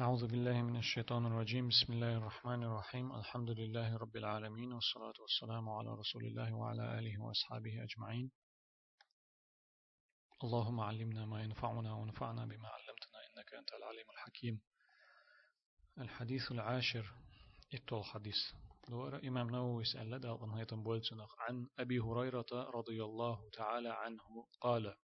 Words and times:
أعوذ 0.00 0.26
بالله 0.26 0.62
من 0.62 0.76
الشيطان 0.76 1.26
الرجيم. 1.26 1.68
بسم 1.68 1.92
الله 1.92 2.16
الرحمن 2.16 2.62
الرحيم. 2.62 3.12
الحمد 3.12 3.50
لله 3.50 3.96
رب 3.96 4.16
العالمين 4.16 4.72
والصلاة 4.72 5.14
والسلام 5.20 5.68
على 5.68 5.94
رسول 5.94 6.24
الله 6.24 6.54
وعلى 6.54 6.98
آله 6.98 7.22
وأصحابه 7.22 7.82
أجمعين. 7.82 8.30
اللهم 10.44 10.80
علمنا 10.80 11.26
ما 11.26 11.42
ينفعنا 11.42 11.94
ونفعنا 11.94 12.44
بما 12.44 12.68
علمتنا 12.68 13.18
إنك 13.26 13.54
أنت 13.54 13.72
العليم 13.72 14.10
الحكيم. 14.10 14.60
الحديث 15.98 16.52
العاشر 16.52 17.14
اتو 17.74 18.00
الحديث. 18.00 18.40
دور 18.88 19.28
إمام 19.28 19.50
نووي 19.50 19.84
سأل 19.84 20.10
لدى 20.10 20.28
عن 21.38 21.68
أبي 21.78 21.98
هريرة 21.98 22.52
رضي 22.52 23.04
الله 23.04 23.50
تعالى 23.50 23.88
عنه. 23.88 24.46
قال 24.60 24.94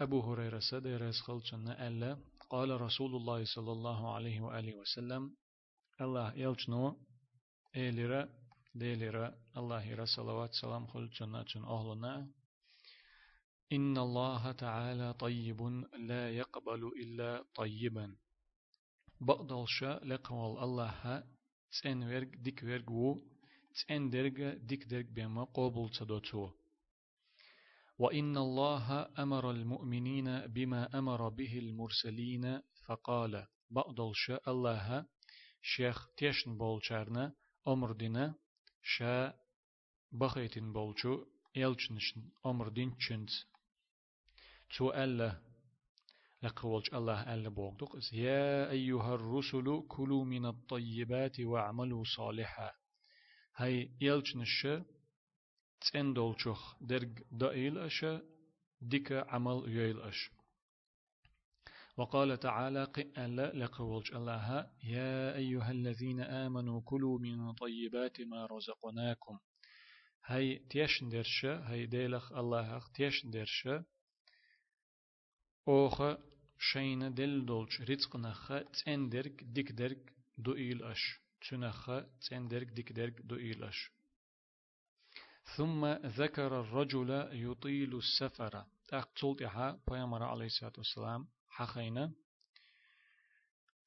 أبو 0.00 0.20
هريرة 0.20 0.58
سدر 0.70 1.12
خلصنا 1.12 1.88
ألا 1.88 2.18
قال 2.50 2.80
رسول 2.80 3.16
الله 3.16 3.44
صلى 3.44 3.72
الله 3.72 4.14
عليه 4.14 4.40
وآله 4.40 4.74
وسلم 4.74 5.36
الله 6.00 6.34
يلجنو 6.34 6.96
إيلرا 7.76 8.28
ديلرا 8.74 9.34
الله 9.56 9.82
يرى 9.82 10.06
صلوات 10.06 10.52
سلام 10.54 10.86
خلصنا 10.86 11.44
أهلنا. 11.56 12.14
إن 13.72 13.98
الله 13.98 14.52
تعالى 14.52 15.14
طيب 15.14 15.60
لا 16.10 16.24
يقبل 16.40 16.82
إلا 17.02 17.44
طيبا. 17.54 18.16
بقدلشا 19.20 20.00
لقوال 20.04 20.52
الله 20.64 21.24
تسين 21.72 22.02
ورق 22.02 22.30
ديك 22.44 22.60
ورق 22.62 22.90
و 22.90 23.20
تسين 23.74 24.10
درق 24.10 24.38
ديك 24.68 24.84
درق 24.84 25.08
بما 25.16 25.44
قبول 25.44 25.90
تدوتو. 25.90 26.50
وإن 27.98 28.36
الله 28.36 29.08
أمر 29.18 29.50
المؤمنين 29.50 30.46
بما 30.46 30.98
أمر 30.98 31.28
به 31.28 31.58
المرسلين 31.58 32.62
فقال 32.86 33.46
بقدل 33.70 34.10
شاء 34.14 34.50
الله 34.50 35.06
شيخ 35.62 36.08
تيشن 36.16 36.58
بولشارنا 36.58 37.34
أمر 37.68 37.92
دينا 37.92 38.34
شا 38.82 39.34
بخيتن 40.12 40.72
بولشو 40.72 41.24
يلچنشن 41.56 42.20
أمر 42.46 42.68
دين 42.68 42.96
چنت 42.98 43.30
تو 44.76 44.90
الله 44.90 45.42
لقولج 46.42 46.94
الله 46.94 47.34
ألا 47.34 47.48
بوغدق 47.48 47.96
يا 48.12 48.70
أيها 48.70 49.14
الرسل 49.14 49.82
كلوا 49.88 50.24
من 50.24 50.46
الطيبات 50.46 51.40
واعملوا 51.40 52.04
صالحا 52.16 52.70
هاي 53.56 53.90
يلچنش 54.00 54.66
تندولچخ 55.80 56.76
درج 56.80 57.12
دائل 57.30 57.78
أشا 57.78 58.22
ديك 58.80 59.12
عمل 59.12 59.64
ييل 59.66 60.00
أش 60.00 60.30
وقال 61.96 62.40
تعالى 62.40 62.84
قئل 62.84 63.60
لقولج 63.60 64.14
الله 64.14 64.70
يا 64.84 65.34
أيها 65.36 65.70
الذين 65.70 66.20
آمنوا 66.20 66.80
كلوا 66.84 67.18
من 67.18 67.52
طيبات 67.52 68.20
ما 68.20 68.46
رزقناكم. 68.46 69.38
هاي 70.24 70.58
تيشن 70.70 71.08
درشا 71.08 71.52
هاي 71.68 71.86
ديلخ 71.86 72.32
الله 72.32 72.82
تيشن 72.94 73.30
درشا 73.30 73.84
أوخ 75.68 76.02
شين 76.58 77.14
دل 77.14 77.46
دولش 77.46 77.80
رزقنخ 77.80 78.52
تندرك 78.84 79.44
ديك 79.44 79.72
درك 79.72 80.12
دوئيل 80.38 80.82
أش 80.82 81.20
تنخ 81.48 81.90
تندرك 82.28 82.66
ديك 82.66 82.92
درك 82.92 83.20
دوئيل 83.20 83.64
أش 83.64 83.90
ثم 85.56 85.86
ذكر 86.20 86.60
الرجل 86.60 87.10
يطيل 87.32 87.98
السفر 87.98 88.64
أقتلت 88.92 89.42
إها 89.42 89.80
بيامر 89.90 90.22
عليه 90.22 90.46
الصلاة 90.46 90.72
والسلام 90.78 91.28
حخينا 91.48 92.12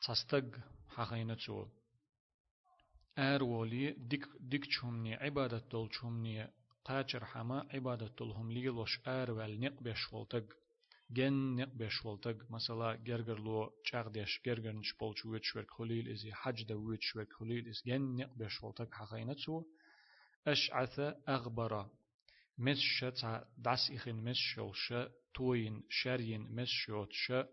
تصدق 0.02 0.60
حخينا 0.90 1.36
تو 1.36 1.68
أرولي 3.18 3.92
ديك 3.92 4.26
ديك 4.40 4.66
چومني 4.66 5.16
عبادة 5.16 5.58
دول 5.72 5.90
چومني 5.90 6.48
قاچر 6.86 7.26
حما 7.26 7.68
عبادة 7.74 8.08
دولهم 8.08 8.52
ليلوش 8.52 9.00
أرول 9.08 9.60
نقبش 9.60 10.14
ولتق 10.14 10.62
gen 11.14 11.58
ne 11.58 11.80
beş 11.80 12.06
voltag 12.06 12.42
mesela 12.50 12.96
gerger 12.96 13.38
lo 13.38 13.74
çağdeş 13.84 14.42
gerger 14.44 14.76
niş 14.76 15.00
bolçu 15.00 15.24
wet 15.24 15.44
şwer 15.44 15.66
khulil 15.66 16.06
izi 16.06 16.32
hac 16.32 16.58
da 16.70 16.76
wet 16.88 17.02
şwer 17.02 17.28
khulil 17.36 17.66
is 17.66 17.82
gen 17.84 18.18
ne 18.18 18.26
أشعث 20.48 21.00
أغبر. 21.30 21.90
مسشة 22.58 23.46
داس 23.58 23.92
إخن 23.92 24.16
مسشوشة 24.16 25.12
توين 25.34 25.84
شرين 25.90 26.56
مسشوتشة 26.56 27.48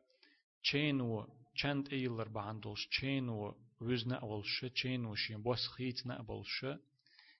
چينو 0.62 1.26
چند 1.54 1.88
إيلر 1.92 2.28
بعندوش 2.28 2.88
چينو 2.88 3.54
وزن 3.80 4.12
أولش 4.12 4.64
چينو 4.64 5.14
شين 5.14 5.42
بوس 5.42 5.68
خيت 5.68 6.06
نأبولش 6.06 6.66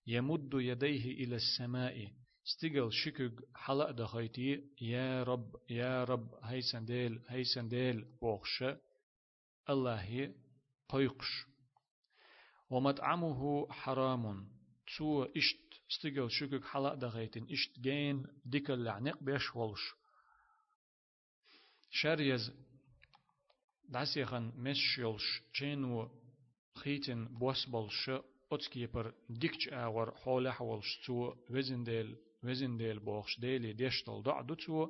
يمد 0.06 0.50
يديه 0.54 1.24
إلى 1.24 1.36
السماء. 1.36 2.12
استقل 2.46 2.92
شكوك 2.92 3.32
حلق 3.54 3.90
دخيتي. 3.90 4.64
يا 4.80 5.22
رب 5.22 5.56
يا 5.70 6.04
رب 6.04 6.34
هاي 6.42 6.62
سنديل 6.62 7.20
هاي 7.28 7.44
سنديل 7.44 8.04
بوخش 8.22 8.64
الله 9.70 10.34
قيقش. 10.88 11.46
ومطعمه 12.70 13.72
حرام. 13.72 14.57
تسو 14.88 15.24
إشت 15.24 15.80
استقل 15.90 16.30
شكك 16.30 16.64
حلق 16.64 16.94
دغيتن 16.94 17.46
إشت 17.50 17.80
جين 17.80 18.26
ديكل 18.44 18.84
لعنق 18.84 19.22
بيش 19.22 19.56
ولش. 19.56 19.94
شاريز 21.90 22.52
دعسيخن 23.88 24.52
مش 24.56 24.98
يلش 24.98 25.42
جينو 25.58 26.10
خيتن 26.76 27.24
بوس 27.38 27.66
بولش 27.66 28.10
أتكي 28.52 28.86
بر 28.86 29.14
ديكش 29.30 29.68
آور 29.68 30.14
حول 30.14 30.52
حولش 30.52 31.06
تو 31.06 31.34
وزن 31.50 31.84
ديل 31.84 32.16
وزن 32.44 32.76
ديل 32.76 32.98
بوخش 32.98 33.40
ديلي 33.40 33.72
ديشتل 33.72 34.22
دعدو 34.22 34.54
تو 34.54 34.88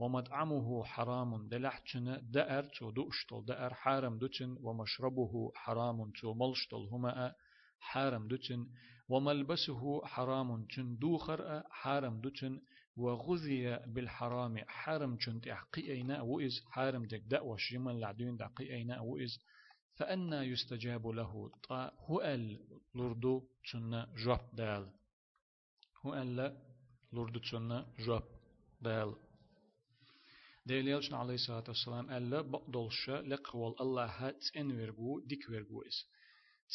ومطعمه 0.00 0.84
حرام 0.84 1.48
دلحتنا 1.48 2.18
دأر 2.18 2.64
تو 2.64 2.90
دوشتل 2.90 3.44
دأر 3.44 3.74
حارم 3.74 4.18
دوتن 4.18 4.56
ومشربه 4.60 5.52
حرام 5.54 6.10
تو 6.10 6.34
ملشتل 6.34 6.88
هما 6.92 7.34
حارم 7.80 8.28
دوتن 8.28 8.66
وملبسه 9.08 10.00
حرام 10.04 10.66
چن 10.66 10.96
دوخر 10.96 11.62
حرام 11.70 12.20
دوتن 12.20 12.60
وغذي 12.96 13.76
بالحرام 13.86 14.58
حرم 14.68 15.16
چن 15.16 15.40
تحقي 15.40 15.82
أين 15.92 16.10
وإز 16.10 16.62
حرم 16.70 17.04
دك 17.04 17.22
دأوة 17.26 17.56
شمال 17.56 18.00
لعدين 18.00 18.36
دقي 18.36 18.74
أين 18.74 18.92
وإز 18.92 19.38
فأنا 19.96 20.42
يستجاب 20.42 21.06
له 21.06 21.50
طا 21.68 21.90
هو 21.98 22.20
ال 22.20 22.60
لردو 22.94 23.48
چن 23.64 24.06
جواب 24.16 24.40
دال. 24.52 24.90
هو 26.02 26.14
ال 26.14 26.56
لردو 27.12 27.40
چن 27.40 27.84
جواب 27.98 28.24
دال. 28.80 29.14
دليلشن 30.66 31.14
عليه 31.14 31.34
الصلاة 31.34 31.64
والسلام 31.68 32.10
ألا 32.10 32.40
بقدلش 32.40 33.10
لقوال 33.10 33.80
الله 33.80 34.06
هات 34.06 34.42
إن 34.56 34.80
ورغو 34.80 35.20
ديك 35.20 35.48
ورغو 35.50 35.82
إس 35.82 35.98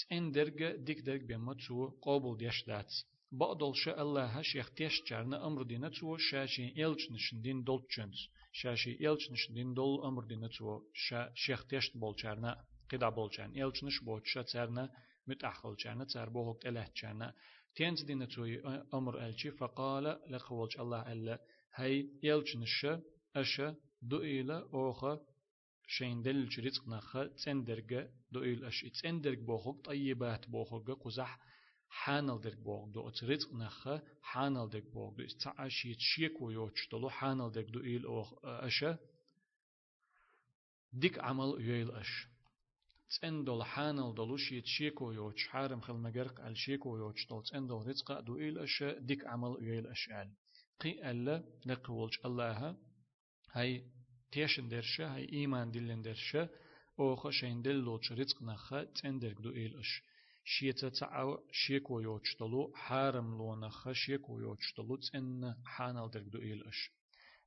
تين 0.10 0.32
درجة 0.32 0.76
ديك 0.76 1.00
درجة 1.00 1.26
بما 1.26 1.54
تو 1.54 1.88
قابل 2.02 2.38
ديش 2.38 2.64
دات 2.68 2.94
بقدل 3.32 3.76
شاء 3.76 4.02
الله 4.02 4.42
شيخ 4.42 4.70
تيش 4.74 5.04
جارنا 5.10 5.48
أمر 5.48 5.64
دينا 5.64 5.90
تو 5.90 6.18
شاشي 6.18 6.66
إلش 6.84 7.12
نشندين 7.12 7.64
دول 7.64 7.82
تشنس 7.90 8.20
شاشي 8.52 8.92
إلش 9.08 9.32
نشندين 9.32 9.74
دول 9.74 10.06
أمر 10.06 10.24
دينا 10.24 10.48
تو 10.48 10.82
شيخ 11.34 11.68
تيش 11.68 11.98
بول 11.98 12.16
جارنا 12.16 12.52
قدا 12.92 13.10
بول 13.10 13.30
جارنا 13.38 13.66
إلش 13.66 13.84
نش 13.84 14.00
بول 14.00 14.22
شا 14.26 14.42
تارنا 14.42 14.90
متأخل 15.28 15.76
جارنا 15.76 16.06
تار 16.06 16.30
بوهك 16.30 16.68
إله 16.68 16.88
جارنا 16.98 17.34
تينز 17.76 18.02
دينا 18.04 18.26
تو 18.26 18.44
أمر 18.94 19.26
ألشي 19.26 19.52
فقال 19.52 20.04
لقولش 20.32 20.80
الله 20.80 21.12
ألا 21.12 21.40
هاي 21.76 22.10
إلش 22.24 22.56
نش 22.58 22.86
أشا 23.36 23.76
دو 24.02 24.18
إلى 24.18 24.58
أوخا 24.74 25.20
شين 25.96 26.22
دل 26.22 26.50
جريت 26.50 26.88
نخا 26.88 27.28
تندرجة 27.28 28.10
دو 28.32 28.44
إل 28.44 28.66
أش 28.66 28.86
تندرج 29.04 29.40
بوخوك 29.40 29.86
طيبات 29.86 30.50
بوخوك 30.50 30.92
قزح 30.92 31.40
حانل 31.90 32.42
درج 32.42 32.60
بوخ 32.60 32.90
دو 32.90 33.10
أتريت 33.10 33.54
نخا 33.54 34.02
حانل 34.22 34.70
درج 34.70 34.84
بوخ 34.84 35.14
دو 35.16 35.26
استعاشيت 35.26 36.00
شيك 36.00 36.42
ويوش 36.42 36.90
دلو 36.92 37.10
حانل 37.10 37.52
درج 37.52 37.70
دو 37.72 37.80
إل 37.80 38.06
أوخ 38.06 38.34
أشا 38.44 38.98
ديك 40.94 41.20
عمل 41.20 41.50
يويل 41.60 41.92
أش. 41.92 42.28
تندل 43.22 43.64
حانل 43.64 44.14
دلو 44.16 44.38
شيت 44.38 44.66
شيك 44.66 45.02
ويوش 45.02 45.48
حارم 45.48 45.82
خل 45.82 45.94
مجرق 45.94 46.42
على 46.42 46.56
شيك 46.56 46.86
ويوش 46.86 47.28
دل 47.28 47.44
تندل 47.52 47.88
رزق 47.88 48.20
دو 48.20 48.38
إل 48.38 48.60
أش 48.60 48.84
ديك 48.84 49.28
عمل 49.28 49.58
يويل 49.62 49.88
قال 49.88 50.34
قي 50.80 51.12
ألا 51.12 51.44
نقولش 51.66 52.20
الله 52.26 52.78
هاي 53.52 54.01
تيشن 54.32 54.68
درشة 54.70 55.16
هاي 55.16 55.30
إيمان 55.34 55.72
دلن 55.72 56.02
درشة 56.02 56.50
أوخا 57.00 57.32
شين 57.32 57.62
دلوش 57.62 58.12
رزق 58.12 58.44
نخا 58.44 58.84
تندرك 58.84 59.38
دو 59.42 59.50
إلش 59.50 60.02
شيتا 60.46 60.90
تعو 60.90 61.40
شيكو 61.52 62.00
يوچتلو 62.00 62.72
حارم 62.76 63.38
لو 63.38 63.56
نخا 63.56 63.94
شيكو 63.94 64.40
يوچتلو 64.40 64.96
تن 64.96 65.56
حانل 65.66 66.10
درك 66.12 66.28
دو 66.34 66.40
إلش 66.40 66.92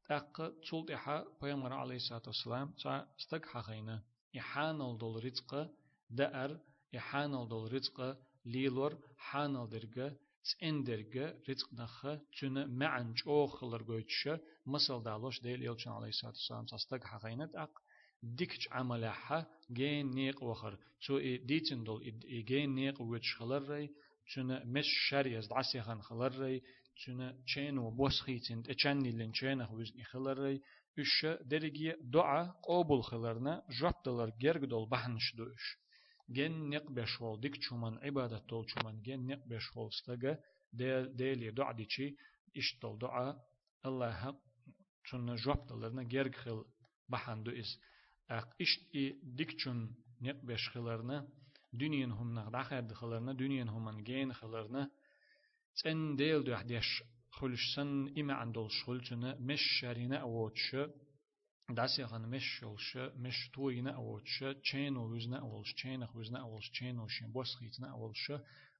تاق 0.08 0.52
تولت 0.70 0.90
إحا 0.90 1.24
بيامر 1.42 1.72
عليه 1.72 1.96
الصلاة 1.96 2.22
والسلام 2.26 2.68
تا 2.82 3.08
استق 3.20 3.44
حقينا 3.46 4.02
إحانل 4.38 4.98
دول 4.98 5.24
رزق 5.24 5.70
دأر 6.10 6.60
إحانل 6.96 7.48
دول 7.48 7.72
رزق 7.72 8.18
ليلور 8.44 8.92
حانل 9.16 9.68
درجة 9.68 10.16
تسين 10.44 10.84
درجة 10.84 11.38
رزق 11.48 11.74
نخ 11.74 12.06
تنا 12.40 12.66
معن 12.66 13.14
جوخلر 13.14 13.82
جوتش 13.82 14.28
مثل 14.66 15.02
دالوش 15.02 15.40
ديل 15.40 15.62
يلشان 15.62 15.92
عليه 15.92 16.08
الصلاة 16.08 16.32
والسلام 16.32 16.66
ساستق 16.66 17.04
حقينت 17.04 17.54
أق 17.54 17.70
ديكش 18.22 18.68
عملها 18.72 19.46
جين 19.72 20.10
نيق 20.10 20.42
وخر 20.42 20.78
تو 21.06 21.18
ديتن 21.50 21.84
دول 21.84 22.20
جين 22.48 22.74
نيق 22.74 23.02
ويتش 23.02 23.34
خلر 23.36 23.88
تنا 24.34 24.64
مش 24.64 24.86
شريز 25.08 25.46
دعسيخان 25.46 26.02
خلر 26.02 26.60
تنا 27.06 27.36
تشين 27.46 27.78
وبوسخيتين 27.78 28.62
تشاني 28.62 29.10
لين 29.10 29.32
تشينه 29.32 29.72
وزني 29.72 30.04
خلر 30.04 30.58
üç 30.96 31.24
derigi 31.50 31.96
dua 32.12 32.56
qabul 32.66 33.02
kılarına 33.02 33.54
joptalar 33.68 34.28
gergdol 34.38 34.90
bahnış 34.90 35.36
duş. 35.36 35.78
Vol 36.28 37.42
dik 37.42 37.62
çuman 37.62 38.00
ibadet 38.10 38.48
dol 38.48 38.66
çuman 38.66 39.02
gen 39.02 39.28
nek 39.28 39.50
beş 39.50 39.64
vol 39.74 39.90
staga 39.90 40.40
del 40.72 41.18
deli 41.18 41.56
dua 41.56 41.78
diçi 41.78 42.16
iş 42.54 42.82
dol 42.82 43.00
dua 43.00 43.26
Allah'a 43.82 44.40
çunna 45.04 45.36
joptalarına 45.36 46.02
gerg 46.02 46.34
khil 46.34 46.60
bahandu 47.08 47.52
is. 47.52 47.70
Aq 48.28 48.48
iş 48.58 48.72
i 48.92 49.04
dik 49.38 49.58
çun 49.58 49.78
nek 50.20 50.48
beş 50.48 50.68
kılarına 50.72 51.26
dünyen 51.78 52.10
humna 52.10 52.52
daxad 52.52 52.90
kılarına 52.98 53.38
dünyen 53.38 53.66
human 53.66 54.04
gen 54.04 54.30
kılarına 54.30 54.90
sen 55.74 56.18
del 56.18 56.46
du 56.46 56.54
ahdiş 56.54 57.02
خلشسن 57.38 57.90
إما 58.18 58.34
عندول 58.34 58.70
شغلتنا 58.70 59.36
مش 59.40 59.62
شارينا 59.80 60.16
أوتش 60.22 60.76
داسي 61.70 62.06
خان 62.06 62.28
مش 62.28 62.44
شلش 62.60 62.96
مش 62.96 63.50
توينا 63.54 63.90
أوتش 63.96 64.44
تشين 64.62 64.96
وزنا 64.96 65.38
أولش 65.38 65.72
تشين 65.72 66.06
وزنا 66.14 66.40
أولش 66.40 66.70
تشين 66.70 66.98
وشين 66.98 67.32
بوس 67.32 67.54
خيتنا 67.56 67.90
أولش 67.90 68.32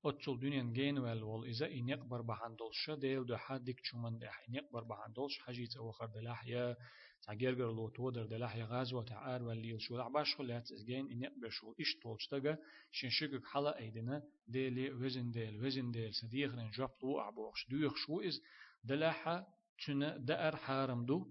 أتصل 0.05 0.41
دنيا 0.41 0.63
جين 0.63 0.99
والول 0.99 1.47
إذا 1.49 1.67
إن 1.67 1.89
يقبر 1.89 2.21
بحندولش 2.23 2.91
ديل 2.91 3.27
دو 3.27 3.37
حدك 3.37 3.81
شومن 3.85 4.19
ده 4.19 4.31
إن 4.49 4.55
يقبر 4.55 4.85
بحندولش 4.85 5.39
حاجيت 5.39 5.77
أو 5.77 5.93
خر 5.93 6.07
دلاح 6.07 6.47
يا 6.47 6.77
تعجرجر 7.23 7.73
لو 7.73 7.89
تودر 7.89 8.27
دلاح 8.27 8.57
يا 8.57 8.65
غاز 8.65 8.93
وتعار 8.93 9.43
والليل 9.43 9.81
شو 9.81 9.97
لعباش 9.97 10.35
خلات 10.35 10.73
إزجين 10.73 11.11
إن 11.11 11.23
يقبر 11.23 11.49
شو 11.51 11.75
إيش 11.81 11.97
تولش 12.03 12.27
تجا 12.27 12.59
شين 12.93 13.11
شكك 13.11 13.47
حلا 13.47 13.79
أيدنا 13.79 14.23
ديلي 14.49 14.91
وزن 14.93 15.31
ديل 15.31 15.65
وزن 15.65 15.91
ديل. 15.91 16.15
سديخرن 16.15 16.71
جاب 16.71 16.89
طو 16.89 17.21
أعبوش 17.21 17.67
دويخ 17.71 17.97
شو 17.97 18.21
إز 18.21 18.41
دلاحة 18.85 19.47
تنا 19.87 20.17
دأر 20.17 20.57
حارم 20.57 21.05
دو. 21.07 21.27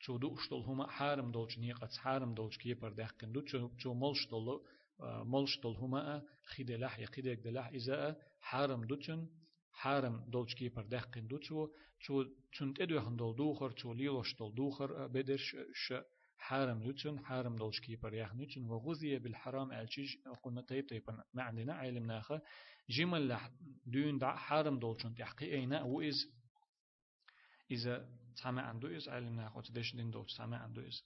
تشو 0.00 0.16
دو 0.18 0.34
اشتول 0.34 0.62
هما 0.62 0.86
حارم 0.86 1.30
دولش 1.30 1.58
نيقت 1.58 1.96
حارم 1.96 2.34
كي 2.48 2.74
پر 2.74 2.92
دهقن 2.92 3.32
دو 3.32 3.40
تشو 3.40 3.94
ملش 3.94 4.26
دولو 4.30 4.64
ملش 5.24 5.58
دول 5.62 5.76
هما 5.76 6.22
خيدلاح 6.44 6.98
يقيدك 6.98 7.38
دلاح 7.38 7.66
إذا 7.68 8.16
حارم 8.40 8.84
دوتن 8.84 9.28
حارم 9.72 10.24
دولش 10.30 10.54
كي 10.54 10.68
پر 10.68 10.82
دهقن 10.82 11.26
دو 11.26 11.38
تشو 11.38 11.68
تشو 12.00 12.24
تنت 12.58 12.80
ادو 12.80 12.98
هن 12.98 13.16
دول 13.16 13.36
دوخر 13.36 13.70
تشو 13.70 13.92
ليلوش 13.92 14.34
دول 14.38 14.54
دوخر 14.54 15.06
بدرش 15.06 15.56
ش 15.74 15.92
حارم 16.38 16.82
دوتن 16.82 17.18
حارم 17.18 17.56
دولش 17.56 17.80
كي 17.80 17.96
پر 17.96 18.14
يخ 18.14 18.34
نوتن 18.34 18.64
وغذي 18.70 19.18
بالحرام 19.18 19.72
الچيج 19.72 20.16
قلنا 20.42 20.60
طيب 20.60 20.88
طيب 20.88 21.02
ما 21.34 21.42
عندنا 21.42 21.74
علم 21.74 22.06
ناخه 22.06 22.42
جمل 22.90 23.28
لح 23.28 23.50
دون 23.86 24.18
دع 24.18 24.36
حارم 24.36 24.78
دولشن 24.78 25.14
تحقي 25.14 25.52
اينا 25.54 25.82
وإز 25.82 26.18
إذا 27.70 28.08
تسمع 28.36 28.62
عنده 28.62 28.96
إز 28.96 29.08
علم 29.08 29.34
ناخه 29.40 29.62
تدش 29.62 29.94
دين 29.96 30.10
دول 30.10 30.26
تسمع 30.26 30.58
عنده 30.58 30.88
إز 30.88 31.02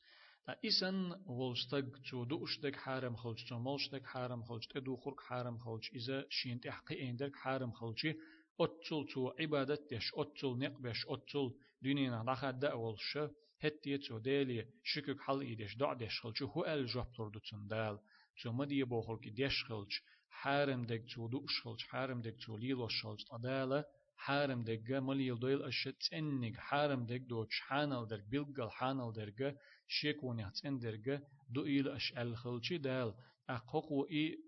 تا 0.47 0.57
إسن 0.65 0.97
ولستق 1.27 1.87
تو 2.11 2.25
دوشتق 2.25 2.77
حارم 2.77 3.17
خلج 3.17 3.49
تو 3.49 3.59
ملشتق 3.59 4.05
حارم 4.13 4.43
خلج 4.43 4.67
تدو 4.67 4.97
خرق 4.97 5.21
حارم 5.21 5.59
خلج 5.59 5.85
إذا 5.95 6.27
شين 6.31 6.61
تحقي 6.61 6.95
ايندك 6.95 7.37
حارم 7.37 7.73
خلجي 7.73 8.13
أتل 8.61 9.07
تو 9.13 9.33
عبادت 9.41 9.83
دش 9.95 10.07
أتل 10.15 10.59
نقبش 10.59 11.01
أتل 11.09 11.47
دنيا 11.83 12.25
دخل 12.29 12.53
دأولش 12.53 13.19
هتي 13.63 13.99
تو 13.99 14.19
دالي 14.19 14.67
شكك 14.85 15.21
حل 15.21 15.41
إيدش 15.41 15.77
دع 15.77 15.93
دش 15.95 16.21
خلج 16.21 16.43
هو 16.43 16.65
ال 16.65 16.87
جبتر 16.87 17.29
دوتن 17.29 17.67
دال 17.67 17.99
تو 18.43 18.53
مدي 18.53 18.85
بوخل 18.85 19.17
كي 19.23 19.31
دش 19.31 19.65
خلج 19.69 19.93
حارم 20.31 20.83
دك 20.83 21.05
تو 21.15 21.29
دوش 21.29 21.61
خلج 21.65 21.83
حارم 21.91 22.21
دك 22.21 22.37
تو 22.47 22.57
ليلوش 22.57 23.03
خلج 23.03 23.21
أداله 23.33 23.85
حارم 24.25 24.61
دقة 24.63 25.01
مليل 25.01 25.39
دويل 25.39 25.63
أشت 25.63 26.13
إنك 26.13 26.57
حارم 26.57 27.07
دق 27.07 27.23
دوش 27.31 27.61
حانل 27.61 28.07
درق 28.07 28.25
بيلقل 28.33 28.71
حانل 28.71 29.13
درقة 29.13 29.57
شيكون 29.89 30.39
يحتين 30.39 30.79
درقة 30.79 31.23
دو 31.55 31.65
إيل 31.65 31.89
أش 31.89 32.13
الخلشي 32.19 32.79
دال 32.79 33.15
أقوق 33.49 34.09
إي 34.11 34.39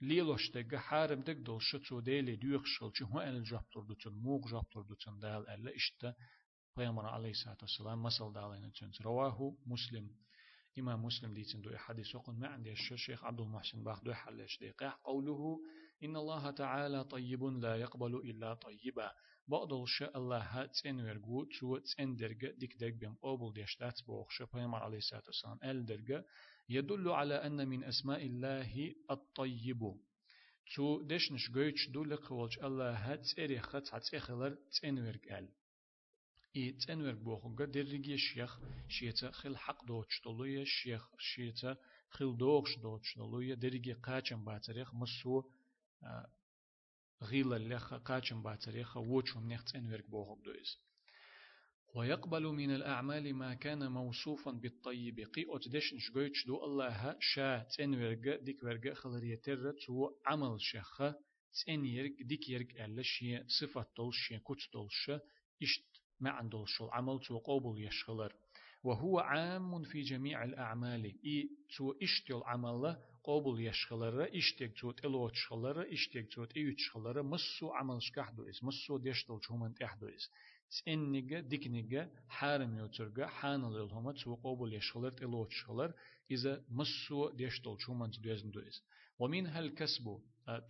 ليلوش 0.00 0.50
دقة 0.50 0.78
حارم 0.78 1.20
دق 1.20 1.38
دول 1.46 1.62
شتو 1.62 2.00
ديلي 2.00 2.36
دويخ 2.36 2.62
شلشي 2.64 3.04
هو 3.04 3.20
أل 3.20 3.44
جابتر 3.44 3.80
دوتن 3.88 4.14
موغ 4.24 4.40
جابتر 4.52 4.82
دوتن 4.82 5.18
دال 5.18 5.48
ألا 5.48 5.76
إشتا 5.76 6.14
پیغمبر 6.76 7.06
عليه 7.06 7.30
الصلاة 7.30 7.56
والسلام 7.62 8.02
مثل 8.02 8.32
دالين 8.32 8.72
تنس 8.72 9.02
رواه 9.02 9.56
مسلم 9.66 10.10
إمام 10.78 11.04
مسلم 11.04 11.34
ديتن 11.34 11.60
دو 11.60 11.76
حديث 11.76 12.14
وقل 12.14 12.32
ما 12.32 12.48
عندي 12.48 12.72
الشيخ 12.72 13.24
عبد 13.24 13.40
المحسن 13.40 13.84
باخ 13.84 14.04
دو 14.04 14.12
حلش 14.12 14.58
دقيق 14.58 14.84
قوله 15.04 15.60
إن 16.04 16.16
الله 16.16 16.50
تعالى 16.50 17.04
طيب 17.04 17.44
لا 17.44 17.76
يقبل 17.76 18.14
إلا 18.16 18.54
طيبا. 18.54 19.10
بعض 19.48 19.72
الشيء 19.72 20.16
الله 20.16 20.66
تسين 20.66 21.00
ورغو 21.00 21.44
تو 21.44 21.78
تسين 21.78 22.16
درجة 22.16 22.54
ديك 22.58 22.76
درج 22.80 22.94
بيم 22.94 23.14
قبل 23.22 23.52
ديشتات 23.52 24.02
بوخش 24.06 24.42
پیغمبر 24.42 24.78
عليه 24.82 24.98
الصلاة 24.98 25.22
والسلام 25.26 25.58
ال 25.64 25.86
درجة 25.86 26.24
يدل 26.68 27.08
على 27.08 27.34
أن 27.34 27.68
من 27.68 27.84
أسماء 27.84 28.26
الله 28.26 28.94
الطيب. 29.10 29.82
تو 30.76 31.02
دشنش 31.02 31.50
جويتش 31.50 31.88
دول 31.88 32.16
قولش 32.16 32.58
الله 32.58 33.14
تسيري 33.16 33.60
خط 33.60 33.94
هتسيخلر 33.94 34.54
تسين 34.70 34.98
ورغ 34.98 35.38
ال 35.38 35.48
إي 36.56 36.72
تسين 36.72 37.02
ورغ 37.02 37.18
بوخنغ 37.18 37.64
درجة 37.64 38.16
شيخ 38.16 38.58
شيتا 38.88 39.30
خل 39.30 39.56
حق 39.56 39.84
دوتش 39.84 40.20
دولوية 40.24 40.64
شيخ 40.64 41.08
شيتا 41.18 41.76
خل 42.10 42.36
دوغش 42.36 42.78
دوتش 42.78 43.16
دولوية 43.18 43.54
درجة 43.54 43.92
قاچم 44.02 44.44
باتريخ 44.44 44.94
مسو 44.94 45.42
غيلا 47.22 47.58
لخ 47.74 47.94
قاچم 47.94 48.42
باتريخ 48.42 48.96
ووچم 48.96 49.52
نخت 49.52 49.76
انورك 49.76 50.10
بوغب 50.10 50.42
دويز. 50.42 50.78
ويقبل 51.94 52.42
من 52.42 52.70
الأعمال 52.74 53.34
ما 53.34 53.54
كان 53.54 53.92
موصوفا 53.92 54.50
بالطيب. 54.50 55.20
قي 55.20 55.44
أتدش 55.48 55.94
نشجويتش 55.94 56.46
دو 56.46 56.64
الله 56.64 57.16
شا 57.20 57.66
تنورج 57.78 58.36
ديك 58.36 58.62
ورج 58.62 58.92
خلريتر 58.92 59.72
تو 59.86 60.10
عمل 60.26 60.56
شخ 60.60 61.02
تنيرج 61.66 62.22
ديك 62.22 62.48
يرج 62.48 62.80
ألا 62.80 63.02
شيء 63.02 63.44
صفة 63.60 63.86
دولش 63.96 64.32
كوت 64.42 64.58
دولش 64.72 65.10
إشت 65.62 66.02
ما 66.20 66.30
عندولش 66.30 66.82
العمل 66.82 67.20
تو 67.20 67.38
قبول 67.38 67.84
يشخلر 67.84 68.32
وهو 68.82 69.18
عام 69.18 69.82
في 69.82 70.00
جميع 70.00 70.44
الأعمال. 70.44 71.04
إي 71.04 71.50
تو 71.76 71.92
إشتل 72.02 72.42
عمل 72.44 72.96
قبول 73.24 73.60
يشخلر 73.60 74.28
إشتك 74.38 74.72
توت 74.78 75.04
إلوت 75.04 75.34
شخلر 75.34 75.92
إشتك 75.92 76.26
توت 76.32 76.56
إيوت 76.56 76.78
شخلر 76.78 77.22
مسو 77.22 77.70
عمل 77.70 78.02
شكحدو 78.02 78.48
إس 78.48 78.64
مسو 78.64 78.98
ديشتل 78.98 79.38
شومن 79.42 79.74
تحدو 79.74 80.08
إس 80.08 80.30
تسنجا 80.70 81.40
ديكنجا 81.40 82.10
حارم 82.28 82.78
يوترجا 82.78 83.26
حانل 83.26 83.76
الهما 83.76 84.12
تو 84.12 84.34
قبول 84.34 84.74
يشخلر 84.74 85.14
إلوت 85.22 85.50
شخلر 85.50 85.92
إذا 86.30 86.64
مسو 86.70 87.30
ديشتل 87.30 87.76
شومن 87.78 88.10
تدوزن 88.10 88.50
دو 88.50 88.60
إس 88.60 88.82
ومنها 89.18 89.60
الكسب 89.60 90.20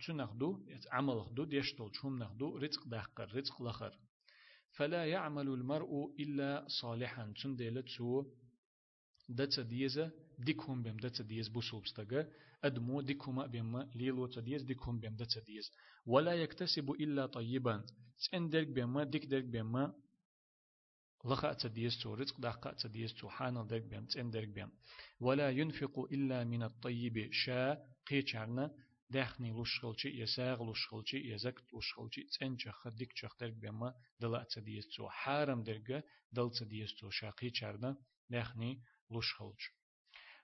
تنخدو 0.07 0.59
عمل 0.91 1.21
خدو 1.21 1.43
ديشتل 1.43 1.89
شوم 1.93 2.19
نخدو 2.19 2.57
رزق 2.57 2.87
دهقر 2.87 3.35
رزق 3.35 3.61
لخر. 3.61 3.99
فلا 4.71 5.05
يعمل 5.05 5.47
المرء 5.47 6.15
إلا 6.19 6.67
صالحا. 6.81 7.33
تندلت 7.43 7.87
سو 7.97 8.25
دتا 9.29 9.61
ديزا 9.61 10.11
ديكهم 10.43 10.83
بهم 10.83 10.97
دتا 10.97 11.23
ديز 11.23 11.47
بوسوبستغا 11.47 12.27
أدمو 12.63 13.01
ديكهما 13.01 13.45
بهم 13.45 13.89
ليلو 13.95 14.27
تديز 14.27 14.63
ديكهم 14.63 14.99
بهم 14.99 15.15
دتا 15.15 15.39
ديز 15.39 15.71
ولا 16.05 16.33
يكتسب 16.33 16.91
إلا 16.91 17.25
طيبا. 17.25 17.85
تندرك 18.31 18.67
بهم 18.67 19.01
ديك 19.01 19.25
درك 19.25 19.43
بهم 19.43 19.93
لخا 21.25 21.53
تديز 21.53 21.97
تو 22.01 22.13
رزق 22.13 22.41
دقا 22.41 22.71
تديز 22.73 23.13
تو 23.13 23.29
حانل 23.29 23.67
درك 23.67 23.81
بهم 23.81 24.05
تندرك 24.05 24.47
بهم 24.47 24.71
ولا 25.19 25.49
ينفق 25.49 25.99
إلا 26.11 26.43
من 26.43 26.63
الطيب 26.63 27.31
شا 27.31 27.77
قيچارنا 28.07 28.71
دخني 29.11 29.51
لوشخلچي 29.51 30.09
يساغ 30.21 30.63
لوشخلچي 30.63 31.17
يزك 31.31 31.57
لوشخلچي 31.73 32.21
تنچ 32.33 32.69
خديك 32.69 33.13
چخترك 33.13 33.53
بما 33.53 33.93
دلا 34.19 34.43
تديس 34.43 34.87
تو. 34.87 35.09
حارم 35.09 35.63
درگه 35.63 36.03
دل 36.33 36.49
تديس 36.59 36.95
تو 36.99 37.09
شاقي 37.09 37.49
چرنا 37.49 37.97
دخني 38.29 38.81
لوشخلچ 39.11 39.80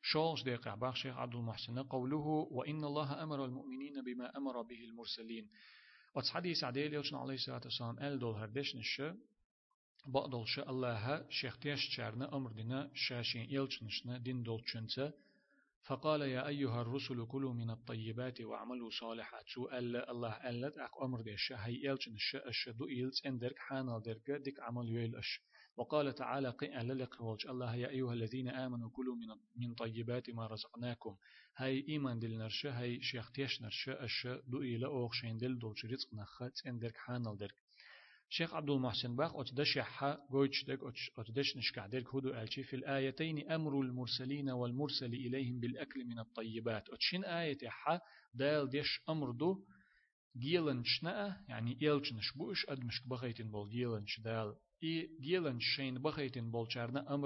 شولش 0.01 0.43
دقيقة 0.43 0.75
باخ 0.75 0.95
شيخ 0.95 1.17
عبد 1.17 1.35
المحسن 1.35 1.79
قوله 1.83 2.47
وإن 2.51 2.83
الله 2.83 3.23
أمر 3.23 3.45
المؤمنين 3.45 4.03
بما 4.03 4.37
أمر 4.37 4.61
به 4.61 4.83
المرسلين. 4.83 5.47
وتس 6.15 6.29
حديث 6.31 6.63
عديل 6.63 6.93
يوشن 6.93 7.15
عليه 7.15 7.33
الصلاة 7.33 7.61
والسلام 7.63 7.99
أل 7.99 8.19
دول 8.19 8.35
هردش 8.35 8.75
نشة؟ 8.75 9.15
بقدل 10.07 10.47
شاء 10.47 10.69
الله 10.69 11.29
شيخ 11.29 11.59
تيش 11.59 11.97
چرنا 11.97 12.35
أمر 12.35 12.51
دينا 12.51 12.91
شاشين 12.93 13.49
يلچنشنا 13.49 14.17
دين 14.17 14.43
دول 14.43 14.63
چنسه 14.63 15.13
فقال 15.87 16.21
يا 16.21 16.47
أيها 16.47 16.81
الرسل 16.81 17.25
كلوا 17.25 17.53
من 17.53 17.69
الطيبات 17.69 18.41
واعملوا 18.41 18.89
صالحات. 18.89 19.45
سؤال 19.55 19.95
الله 20.09 20.49
ألت 20.49 20.77
أق 20.77 21.03
أمر 21.03 21.21
ديش 21.21 21.51
هي 21.51 21.91
إلشن 21.91 22.13
الش 22.13 22.35
الش 22.35 22.69
دو 22.69 22.85
إلس 22.85 23.25
إندرك 23.25 23.59
حانا 23.59 23.99
درك 23.99 24.31
ديك 24.31 24.59
عمل 24.59 24.89
يويل 24.89 25.15
أش. 25.15 25.41
وقال 25.77 26.15
تعالى 26.15 26.49
قئ 26.49 26.83
للق 26.83 27.21
الله 27.49 27.75
يا 27.75 27.89
أيها 27.89 28.13
الذين 28.13 28.47
آمنوا 28.49 28.89
كلوا 28.89 29.15
من 29.15 29.27
من 29.55 29.73
طيبات 29.73 30.29
ما 30.29 30.47
رزقناكم. 30.47 31.15
هاي 31.57 31.85
إيمان 31.89 32.19
دل 32.19 32.37
نرش 32.37 32.65
هاي 32.65 33.01
شيخ 33.01 33.31
تيش 33.31 33.61
نرش 33.61 33.89
أش 33.89 34.27
دو 34.47 34.61
إلى 34.61 34.85
أوغ 34.85 35.11
شين 35.11 35.37
دل 35.37 35.59
دول 35.59 35.75
رزق 35.85 36.13
نخت 36.13 36.67
إندرك 36.67 36.97
حانا 36.97 37.35
درك. 37.35 37.55
شيخ 38.29 38.53
عبد 38.53 38.69
المحسن 38.69 39.15
باخ 39.15 39.35
أتدش 39.35 39.77
حا 39.79 40.17
جويتش 40.31 40.65
دك 40.65 40.79
أتدش 41.17 41.57
نشكع 41.57 41.87
ديرك 41.87 42.15
هدو 42.15 42.29
ألشي 42.29 42.63
في 42.63 42.75
الآيتين 42.75 43.51
أمر 43.51 43.81
المرسلين 43.81 44.49
والمرسل 44.49 45.13
إليهم 45.13 45.59
بالأكل 45.59 46.05
من 46.05 46.19
الطيبات. 46.19 46.89
أتشين 46.89 47.25
آية 47.25 47.57
حا 47.67 47.99
دال 48.33 48.69
ديش 48.69 49.01
أمر 49.09 49.31
دو 49.31 49.65
جيلن 50.37 50.83
شنأ 50.83 51.45
يعني 51.49 51.77
إيلچن 51.81 52.19
شبوش 52.21 52.65
أدمش 52.69 53.07
بخيتن 53.07 53.51
بول 53.51 53.69
جيلن 53.69 54.05
دال 54.23 54.55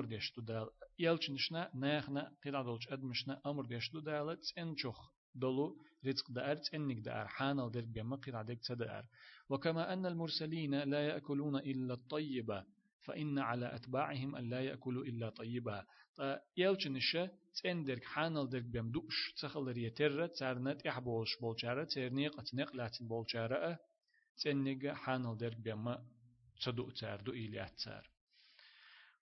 ديش 0.05 0.33
دو 0.35 0.41
دال 0.41 0.69
إيلچن 0.99 1.37
شنا 1.37 1.71
ناخنا 1.75 2.31
قيدا 2.43 2.61
دولش 2.61 2.87
أدمشنا 2.87 3.41
أمر 3.45 3.65
ديش 3.65 3.91
دو 3.91 3.99
دال 3.99 4.39
تسنچوخ 4.39 5.11
دولو 5.35 5.77
رزق 6.05 6.31
دار 6.31 6.55
تسنك 6.55 6.99
دار 6.99 7.27
حانل 7.27 7.71
در 7.71 7.81
بيما 7.81 8.15
قيدا 8.15 8.41
دك 8.41 8.59
تدار 8.67 9.05
وكما 9.49 9.93
أن 9.93 10.05
المرسلين 10.05 10.75
لا 10.75 11.07
يأكلون 11.07 11.55
إلا 11.55 11.93
الطيبة 11.93 12.65
فإن 13.01 13.39
على 13.39 13.75
أتباعهم 13.75 14.35
أن 14.35 14.49
لا 14.49 14.61
يأكلوا 14.61 15.03
إلا 15.05 15.29
طيبة 15.29 15.85
يلچنشة 16.57 17.29
تندرك 17.63 18.03
حانل 18.03 18.49
درك 18.49 18.63
بيم 18.63 18.91
دوش 18.91 19.33
تخل 19.41 19.63
ريتر 19.63 20.27
تارنت 20.27 20.87
إحبوش 20.87 21.39
بولشارة 21.41 21.83
ترنيق 21.83 22.39
أتنق 22.39 22.75
لاتن 22.75 23.07
بولشارة 23.07 23.79
تنق 24.43 24.93
حانل 24.93 25.37
درك 25.37 25.57
بيم 25.57 25.95
تدو 26.61 26.89
تار 26.89 27.21
دو 27.21 27.31
إليات 27.31 27.79
تار. 27.85 28.11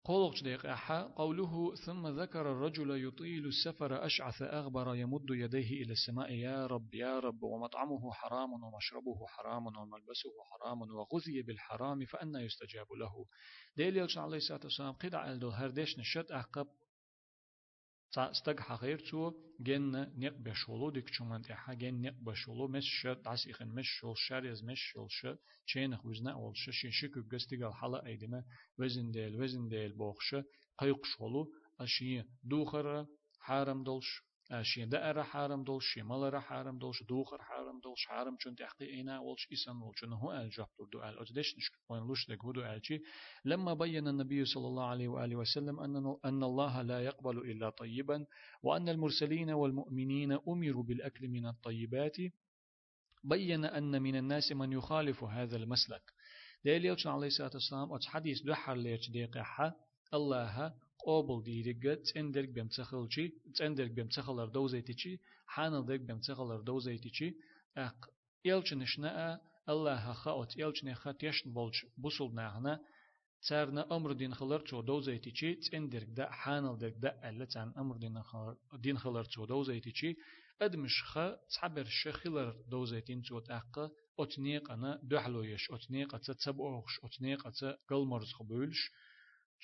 قولق 0.04 0.42
ديق 0.42 0.66
أحا 0.66 1.02
قوله 1.02 1.74
ثم 1.74 2.06
ذكر 2.20 2.52
الرجل 2.52 3.06
يطيل 3.06 3.46
السفر 3.46 4.06
أشعث 4.06 4.42
أغبر 4.42 4.94
يمد 4.94 5.26
يديه 5.30 5.82
إلى 5.82 5.92
السماء 5.92 6.32
يا 6.32 6.66
رب 6.66 6.94
يا 6.94 7.18
رب 7.18 7.42
ومطعمه 7.42 8.12
حرام 8.12 8.52
ومشربه 8.52 9.26
حرام 9.26 9.66
وملبسه 9.66 10.32
حرام 10.50 10.80
وغذي 10.82 11.42
بالحرام 11.42 12.04
فأنا 12.04 12.40
يستجاب 12.40 12.86
له. 12.92 13.26
ديل 13.76 13.96
يلشن 13.96 14.20
عليه 14.20 14.36
الصلاة 14.36 14.60
والسلام 14.64 14.92
قدع 14.92 15.32
الدو 15.32 15.50
هردش 15.50 15.98
نشت 15.98 16.30
أحقب 16.30 16.66
استق 18.18 18.60
حقير 18.60 18.98
تو 18.98 19.32
جن 19.60 19.90
نق 20.18 20.32
بشولو 20.44 20.90
ديك 20.90 21.08
چومن 21.10 21.42
تحا 21.42 21.74
جن 21.74 21.94
نق 22.02 22.14
بشولو 22.22 22.68
مش 22.68 22.84
شت 23.00 23.26
عس 23.26 23.48
إخن 23.48 23.68
مش 23.68 23.88
شول 24.00 24.14
شاريز 24.16 24.64
مش 24.64 24.80
شول 24.92 25.08
ش 25.10 25.26
چين 25.66 25.96
خوزنا 25.96 26.32
أول 26.32 26.56
ش 26.56 26.70
شين 26.70 26.90
شكو 26.90 27.22
قستيقال 27.32 27.74
حلا 27.74 28.06
أيدما 28.06 28.44
وزن 28.78 29.10
ديل 29.10 29.42
وزن 29.42 29.68
ديل 29.68 29.92
بوخش 29.92 30.34
قيق 30.78 31.04
شولو 31.06 31.52
أشي 31.80 32.22
دوخر 32.44 33.06
حارم 33.40 33.82
دولش 33.84 34.22
شي 34.62 34.84
دائرة 34.84 35.22
حارم 35.22 35.64
دولش 35.64 35.84
شي 35.94 36.02
ملرة 36.02 36.38
حارم 36.38 36.78
دولش 36.78 37.02
دوخر 37.02 37.42
حارم 37.42 37.80
دولش 37.80 38.06
حارم 38.06 38.36
چون 38.36 38.54
تحقي 38.56 38.86
إينا 38.86 39.18
ولش 39.20 39.48
إسان 39.52 39.76
ولش 39.76 40.04
هو 40.04 40.32
أل 40.32 40.50
جاب 40.50 40.68
دو 40.92 41.02
أل 41.02 41.18
أجدش 41.18 41.56
نشك 41.56 41.72
وين 41.88 42.02
لوش 42.02 42.30
دك 42.30 42.44
هدو 42.44 42.60
ألشي 42.62 43.02
لما 43.44 43.74
بين 43.74 44.08
النبي 44.08 44.44
صلى 44.44 44.66
الله 44.66 44.84
عليه 44.86 45.08
وآله 45.08 45.36
وسلم 45.36 45.80
أن 45.80 46.16
أن 46.24 46.42
الله 46.44 46.82
لا 46.82 47.00
يقبل 47.00 47.38
إلا 47.38 47.70
طيبا 47.70 48.26
وأن 48.62 48.88
المرسلين 48.88 49.50
والمؤمنين 49.50 50.32
أمروا 50.32 50.82
بالأكل 50.82 51.28
من 51.28 51.46
الطيبات 51.46 52.16
بين 53.24 53.64
أن 53.64 54.02
من 54.02 54.16
الناس 54.16 54.52
من 54.52 54.72
يخالف 54.72 55.24
هذا 55.24 55.56
المسلك 55.56 56.02
دليل 56.64 56.96
عليه 57.06 57.26
الصلاة 57.26 57.50
والسلام 57.54 57.92
أتحديث 57.92 58.42
دحر 58.42 58.74
ليش 58.74 59.10
دقيقة 59.10 59.74
الله 60.14 60.74
قابل 61.06 61.42
ديرجة 61.42 61.94
تندرك 61.94 62.48
بمتخلشي 62.48 63.28
تندرك 63.56 63.90
بمتخلر 63.90 64.48
دوزيتشي 64.48 65.18
حانلدك 65.46 66.00
بمتخلر 66.00 66.60
دوزيتشي 66.60 67.34
أق 67.76 68.10
إلشنشنا 68.46 69.40
الله 69.68 70.12
خاوت 70.12 70.56
إلشن 70.60 70.94
خات 70.94 71.22
يشن 71.22 71.52
بولش 71.52 71.86
بوصل 71.98 72.34
ناهنا 72.34 72.80
تارنا 73.48 73.96
أمر 73.96 74.12
دين 74.12 74.34
خلر 74.34 74.60
تو 74.60 74.80
دوزيتشي 74.80 75.54
تندرك 75.54 76.08
دا 76.08 76.30
حانلدك 76.30 76.94
دا 76.98 77.28
ألا 77.28 77.44
تان 77.44 77.72
أمر 77.78 77.96
دين 77.96 78.22
خلر 78.22 78.56
دين 78.84 78.98
خلر 78.98 79.24
تو 79.24 79.46
دوزيتشي 79.46 80.16
أدمش 80.62 81.02
خا 81.02 81.36
تعبر 81.54 81.84
شخلر 81.84 82.56
دوزيتين 82.68 83.22
تو 83.22 83.40
تأق 83.40 83.92
أتنيق 84.18 84.70
أنا 84.70 85.00
دحلويش 85.02 85.70
أتنيق 85.70 86.14
أتا 86.14 86.32
تبوخش 86.32 87.00
أتنيق 87.04 87.46
أتا 87.46 87.78
قلمرز 87.88 88.32
خبولش 88.32 88.90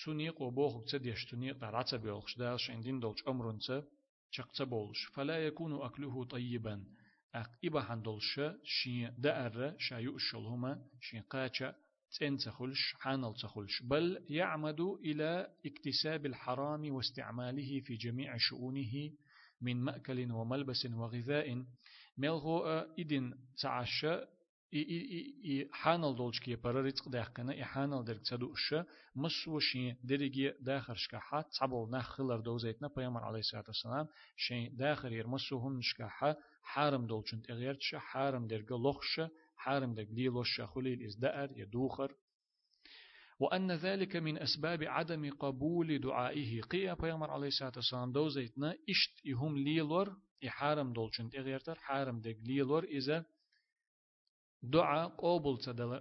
تونيق 0.04 0.42
وبوخ 0.42 0.84
تديش 0.84 1.24
تونيق 1.24 1.56
دارعتا 1.58 1.96
بيولش 1.96 2.38
داش 2.38 2.70
عندين 2.70 3.00
دولش 3.00 3.22
أمرنسا 3.28 3.84
شقتا 4.30 4.64
بولش 4.64 5.06
فلا 5.14 5.46
يكون 5.46 5.82
أكله 5.82 6.24
طيبا 6.24 6.84
أق 7.34 7.50
إبا 7.64 7.82
حندولش 7.82 8.40
شي 8.64 9.06
دأر 9.06 9.74
شايو 9.78 10.16
الشلهما 10.16 10.84
شي 11.00 11.20
قاچا 11.20 11.74
تنتخلش 12.18 12.94
حانل 12.94 13.34
تخلش 13.34 13.82
بل 13.82 14.24
يعمد 14.28 14.80
إلى 14.80 15.54
اكتساب 15.66 16.26
الحرام 16.26 16.92
واستعماله 16.92 17.80
في 17.80 17.96
جميع 17.96 18.36
شؤونه 18.36 19.10
من 19.60 19.76
مأكل 19.80 20.32
وملبس 20.32 20.86
وغذاء 20.86 21.64
ملغو 22.18 22.66
إدن 22.98 23.34
تعشى 23.62 24.20
حانل 25.72 26.16
دولشكي 26.16 26.56
برا 26.56 26.82
رزق 26.82 27.08
داخنا 27.08 27.62
إحانل 27.62 28.04
درك 28.04 28.22
تدوش 28.22 28.74
مس 29.16 29.48
وشين 29.48 29.96
درجي 30.04 30.50
داخر 30.60 30.94
شكاحة 30.94 31.44
تعبل 31.60 31.90
نخ 31.90 32.08
خلر 32.16 32.40
دوزيتنا 32.40 32.90
بيامر 32.96 33.24
عليه 33.24 33.38
الصلاة 33.38 33.64
والسلام 33.68 34.06
شين 34.36 34.76
داخر 34.76 35.12
ير 35.12 35.26
مسوهم 35.26 35.80
شكاحة 35.82 36.36
حارم 36.62 37.06
دولشن 37.06 37.42
تغيرتش 37.42 37.94
حارم 37.94 38.46
درك 38.46 38.72
لخش 38.72 39.20
حارم 39.56 39.94
درك 39.94 40.06
ديلوش 40.06 40.60
خليل 40.60 41.02
إزدأر 41.06 41.50
يدوخر 41.56 42.14
وأن 43.40 43.72
ذلك 43.72 44.16
من 44.16 44.38
أسباب 44.38 44.82
عدم 44.84 45.30
قبول 45.30 45.98
دعائه 45.98 46.60
قيا 46.60 46.94
بيامر 46.94 47.30
عليه 47.30 47.46
الصلاة 47.46 47.72
والسلام 47.76 48.12
دوزيتنا 48.12 48.74
إشت 48.90 49.26
إهم 49.26 49.58
ليلور 49.58 50.16
إحارم 50.46 50.92
دولشن 50.92 51.30
تغيرتر 51.30 51.74
حارم 51.74 52.20
درك 52.20 52.36
ليلور 52.46 52.84
إذا 52.84 53.24
دعاء 54.62 55.08
قابل 55.08 55.58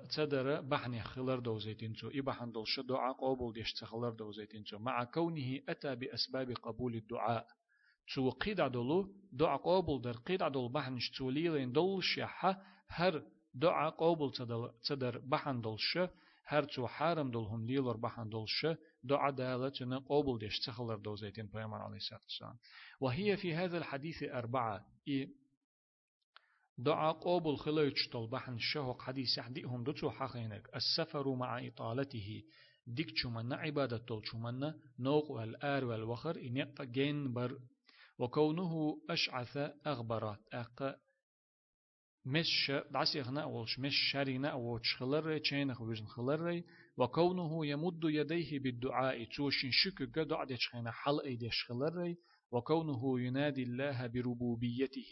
تدر 0.09 0.61
بحني 0.61 1.03
خلر 1.03 1.39
دوزيتين 1.39 1.93
تو 1.93 2.09
إبحن 2.13 2.51
دلش 2.51 2.79
دعاء 2.79 3.13
قابل 3.13 3.53
ديش 3.53 3.73
تخلر 3.73 4.09
دوزيتين 4.09 4.63
تو 4.63 4.79
مع 4.79 5.03
كونه 5.03 5.59
أتى 5.69 5.95
بأسباب 5.95 6.51
قبول 6.51 6.95
الدعاء 6.95 7.47
تو 8.15 8.29
قيد 8.29 8.61
دلو 8.61 9.13
دعاء 9.31 9.57
قابل 9.57 10.01
در 10.01 10.11
قيد 10.11 10.43
دل 10.43 10.69
بحنش 10.69 11.09
توليلين 11.09 11.71
دلش 11.71 12.17
يحا 12.17 12.57
هر 12.89 13.23
دعاء 13.53 13.91
قابل 13.91 14.31
تدر 14.87 15.17
بحن 15.17 15.61
دلش 15.61 15.97
هر 16.45 16.63
تو 16.63 16.87
حارم 16.87 17.31
دلهم 17.31 17.65
ليلر 17.65 17.97
بحن 17.97 18.29
دلش 18.29 18.67
دعاء 19.03 19.31
دالتنا 19.31 19.97
قابل 19.97 20.39
ديش 20.39 20.59
تخلر 20.59 20.95
دوزيتين 20.95 21.47
بيامر 21.47 21.77
عليه 21.77 21.99
والسلام 22.11 22.57
وهي 23.01 23.37
في 23.37 23.55
هذا 23.55 23.77
الحديث 23.77 24.23
أربعة 24.23 24.85
إيه 25.07 25.29
دعا 26.79 27.11
قوبل 27.11 27.57
خلوش 27.57 28.09
طلبحن 28.09 28.53
الشهق 28.53 29.01
حديث 29.01 29.37
يحديهم 29.37 29.83
دتو 29.83 30.09
حقينك 30.09 30.69
السفر 30.75 31.35
مع 31.35 31.67
إطالته. 31.67 32.43
ديك 32.87 33.07
شمنا 33.15 33.55
عبادة 33.55 33.97
طول 33.97 34.27
شمنا 34.27 34.79
نوق 34.99 35.31
والآر 35.31 35.85
والوخر. 35.85 36.35
إن 36.35 36.57
يقطع 36.57 36.83
جين 36.83 37.33
بر. 37.33 37.59
وكونه 38.19 39.01
أشعث 39.09 39.57
أغبرات 39.87 40.39
أق 40.53 40.99
مش 42.25 42.71
دعس 42.91 43.15
يغنى 43.15 43.43
أولش. 43.43 43.79
مش 43.79 43.95
شارينا 44.11 44.49
أولش. 44.49 44.95
خلر 44.95 45.39
چين 45.39 45.73
خوزن 45.73 46.05
خلر 46.05 46.63
وكونه 46.97 47.65
يمد 47.65 48.03
يديه 48.03 48.59
بالدعاء. 48.59 49.23
توشين 49.23 49.71
شك 49.71 50.19
قدع 50.19 50.43
ديش 50.43 50.69
خينا 50.69 50.91
حل 50.91 51.19
ايديش 51.21 51.65
خلر 51.67 52.15
وكونه 52.51 53.19
ينادي 53.19 53.63
الله 53.63 54.07
بربوبيته 54.07 55.11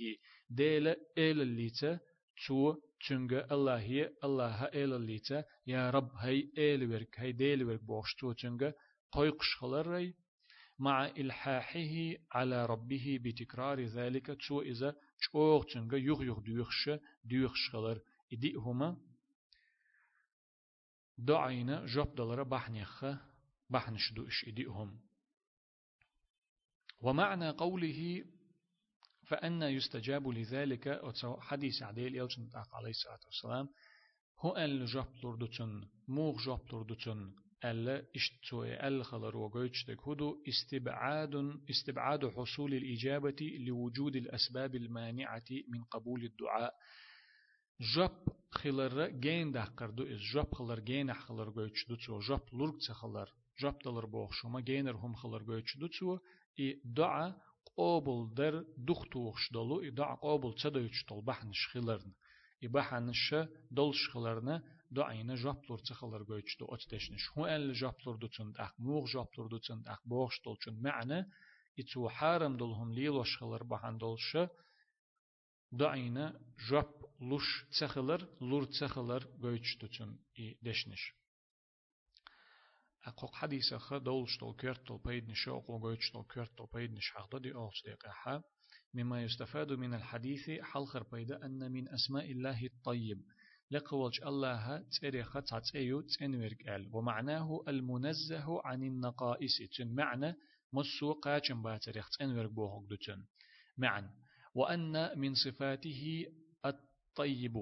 ديل 0.50 0.88
إل 0.88 1.42
الليتا 1.42 2.00
تو 2.48 2.75
تنجا 3.08 3.48
الله 3.51 3.80
هي 3.80 4.12
الله 4.24 4.63
إل 4.65 4.94
الليتا 4.94 5.44
يا 5.68 5.89
رب 5.89 6.12
هي 6.15 6.50
إل 6.58 6.92
ورك 6.92 7.20
هي 7.20 7.32
ديل 7.32 7.63
ورك 7.63 7.84
بوش 7.84 8.15
تو 8.15 8.34
تنجا 8.34 8.74
قيقش 9.12 9.56
خلري 9.60 10.13
مع 10.80 11.08
إلحاحه 11.08 12.13
على 12.32 12.65
ربه 12.65 13.20
بتكرار 13.24 13.82
ذلك 13.82 14.38
تو 14.48 14.62
إذا 14.62 14.96
چوغ 15.24 15.63
تنجا 15.74 15.98
يغ 15.98 16.24
يغ 16.24 16.39
ديوخش 16.39 16.89
ديوخش 17.24 17.70
خلر 17.72 18.00
إدي 18.34 18.54
هما 18.54 18.98
دعينا 21.18 21.86
جب 21.86 22.15
دلر 22.15 22.44
بحنيخ 22.44 23.06
بحنش 23.70 24.13
دوش 24.13 24.46
إدي 24.48 24.65
هم 24.65 25.00
ومعنى 27.02 27.50
قوله 27.50 28.24
فأن 29.28 29.62
يستجاب 29.62 30.28
لذلك 30.28 31.02
حديث 31.40 31.84
عديل 31.84 32.16
يلجن 32.16 32.50
عليه 32.74 32.90
الصلاة 32.90 33.20
والسلام 33.25 33.70
هو 34.40 34.52
أن 34.52 34.86
جاب 34.86 35.08
لردتن 35.24 35.88
موغ 36.08 36.46
جاب 36.46 36.60
لردتن 36.74 37.32
ألا 37.66 38.06
اشتوي 38.16 38.88
ألا 38.88 39.04
خلر 39.04 39.38
وقويتشتك 39.38 40.08
هدو 40.08 40.44
استبعاد 40.50 41.36
استبعاد 41.70 42.28
حصول 42.30 42.74
الإجابة 42.74 43.58
لوجود 43.60 44.16
الأسباب 44.16 44.75
المانعة 44.75 45.44
من 45.70 45.84
قبول 45.84 46.24
الدعاء. 46.24 46.74
جاب 47.96 48.24
خلر 48.52 49.08
جين 49.08 49.52
ده 49.52 49.64
قردو 49.64 50.04
إز 50.04 50.20
جاب 50.34 50.56
خلر 50.56 50.80
جين 50.80 51.14
خلر 51.14 51.50
قويتش 51.50 51.88
دوتسو 51.90 52.20
جاب 52.20 52.42
لرق 52.54 52.82
خلر. 52.92 53.30
جبتلر 53.58 54.06
بوخشوما 54.06 54.62
گینر 54.62 54.96
هم 55.04 55.14
خلر 55.16 55.44
گویچدو 55.44 55.88
چو 55.88 56.20
ای 56.56 56.76
دعا 56.96 57.34
قابل 57.76 58.34
در 58.36 58.64
دختوخش 58.88 59.50
دلو 59.54 59.74
ای 59.74 59.92
دعا 59.92 60.16
قابل 60.16 60.54
چدویچ 60.62 61.06
دل 61.10 61.22
بحنش 61.22 61.68
خلرن 61.68 62.16
ای 62.60 62.68
بحنش 62.68 63.34
دلش 63.78 64.10
خلرن 64.14 64.64
دعاینا 64.96 65.36
جبتلر 65.36 65.78
چه 65.78 65.94
خلر 65.94 66.24
گویچدو 66.24 66.66
اتدشنش 66.70 67.28
هو 67.36 67.42
ال 67.42 67.74
جبتلر 67.74 68.16
دو 68.16 68.28
چند 68.28 68.56
اخ 68.60 68.74
موغ 68.80 69.08
جبتلر 69.14 69.48
دو 69.48 69.60
چند 69.60 69.88
اخ 69.88 70.02
بوخش 70.06 70.40
دل 70.46 70.56
چون 70.64 70.74
معنی 70.74 71.24
ای 71.76 71.84
چو 71.84 72.08
حرم 72.08 72.58
دل 72.58 72.72
هم 72.80 72.92
لیلوش 72.92 73.38
خلر 73.38 73.64
بحن 73.64 73.98
دلش 73.98 74.36
دعاینا 75.80 76.34
جب 76.70 76.90
لوش 77.22 77.66
چه 77.80 77.88
خلر 77.88 78.22
لور 78.42 78.66
چه 78.80 78.88
خلر 78.88 79.24
گویچدو 79.42 79.88
چون 79.88 80.20
ای 80.34 80.56
دشنش 80.66 81.14
أقوق 83.06 83.36
خا 83.78 83.98
دولش 83.98 84.38
دول 84.40 84.56
كيرت 84.56 84.88
دول 84.88 85.00
بيدنش 85.06 85.48
أقوق 85.48 85.82
قويتش 85.82 86.12
دول 86.14 86.26
كيرت 86.34 86.58
دول 86.58 86.68
بيدنش 86.74 87.12
حق 87.12 87.38
دي 87.38 87.54
أولش 87.54 87.84
دقيقة 87.84 88.44
مما 88.94 89.24
يستفاد 89.24 89.72
من 89.72 89.94
الحديث 89.94 90.50
حلخر 90.62 91.04
بيدا 91.04 91.46
أن 91.46 91.72
من 91.72 91.90
أسماء 91.90 92.32
الله 92.32 92.66
الطيب 92.66 93.22
لقولش 93.72 94.22
الله 94.24 94.84
تريخ 95.02 95.34
تاتيو 95.34 96.02
تنورك 96.02 96.68
ال 96.68 96.90
ومعناه 96.94 97.64
المنزه 97.68 98.62
عن 98.66 98.84
النقائص 98.84 99.58
تن 99.78 99.96
معنى 99.96 100.36
مسو 100.74 101.14
قاچن 101.14 101.62
باتريخ 101.62 102.10
تنورك 102.10 102.52
بوهق 102.52 102.84
دوتن 102.90 103.26
معا 103.78 104.10
وأن 104.56 105.20
من 105.20 105.34
صفاته 105.34 106.26
الطيب 106.66 107.56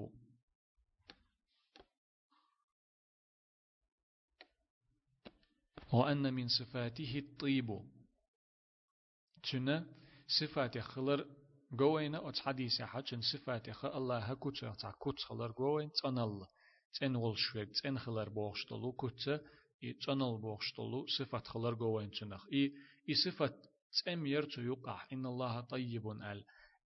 وأن 5.94 6.34
من 6.34 6.48
صفاته 6.48 7.18
الطيب. 7.18 7.80
تنا 9.52 9.86
صفات 10.40 10.78
خلر 10.78 11.26
جوينا 11.72 12.28
أت 12.28 12.38
حديث 12.38 12.82
حاجن 12.82 13.20
صفات 13.20 13.70
خ 13.70 13.84
الله 13.84 14.18
هكوت 14.18 14.64
تاع 14.64 14.90
كوت 14.90 15.18
خلر 15.20 15.52
جوين 15.52 15.90
تنال 16.02 16.46
تن 17.00 17.16
ولشوك 17.16 17.68
تن 17.82 17.98
خلر 17.98 18.28
بوخشتلو 18.28 18.92
كوت 18.92 19.30
تنال 20.06 20.38
بوخشتلو 20.38 21.06
صفات 21.06 21.46
خلر 21.46 21.74
جوين 21.74 22.10
تنخ 22.10 22.46
إي 22.52 22.72
إي 23.08 23.14
صفات 23.14 23.66
تم 24.04 24.26
يرتو 24.26 24.60
يقع. 24.60 25.06
إن 25.12 25.26
الله 25.26 25.60
طيب 25.60 26.06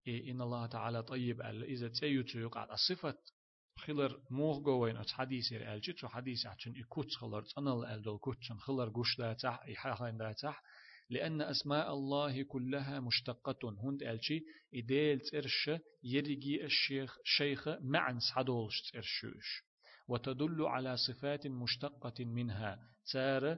إي 0.07 0.31
إن 0.31 0.41
الله 0.41 0.65
تعالى 0.65 1.03
طيب 1.03 1.41
ال. 1.41 1.63
إذا 1.63 1.87
تيوتو 1.87 2.39
يقع. 2.39 2.73
الصفات 2.73 3.29
خلر 3.79 4.19
موغ 4.29 4.59
جوين 4.59 4.97
أت 4.97 5.11
حديث 5.11 5.53
الجي 5.53 5.93
تو 5.93 6.07
حديث 6.07 6.47
حاجن 6.47 6.73
إي 6.75 6.83
كوت 6.83 7.11
خلر 7.15 7.41
تنال 7.41 8.19
كوت 8.21 8.37
خلر 8.59 8.89
جوش 8.89 9.17
دا 9.17 9.33
تح 9.33 9.63
إي 9.67 9.75
حاخين 9.75 10.17
دا 10.17 10.31
تح 10.31 10.63
لأن 11.09 11.41
أسماء 11.41 11.93
الله 11.93 12.43
كلها 12.43 12.99
مشتقة 12.99 13.69
هند 13.83 14.03
ألشي 14.03 14.43
إديل 14.75 15.19
ترش 15.19 15.71
يرجي 16.03 16.65
الشيخ 16.65 17.17
شيخ 17.23 17.67
معا 17.81 18.19
سعدولش 18.19 18.91
ترشوش 18.91 19.63
وتدل 20.07 20.61
على 20.65 20.97
صفات 20.97 21.47
مشتقة 21.47 22.25
منها 22.25 22.79
تار 23.11 23.57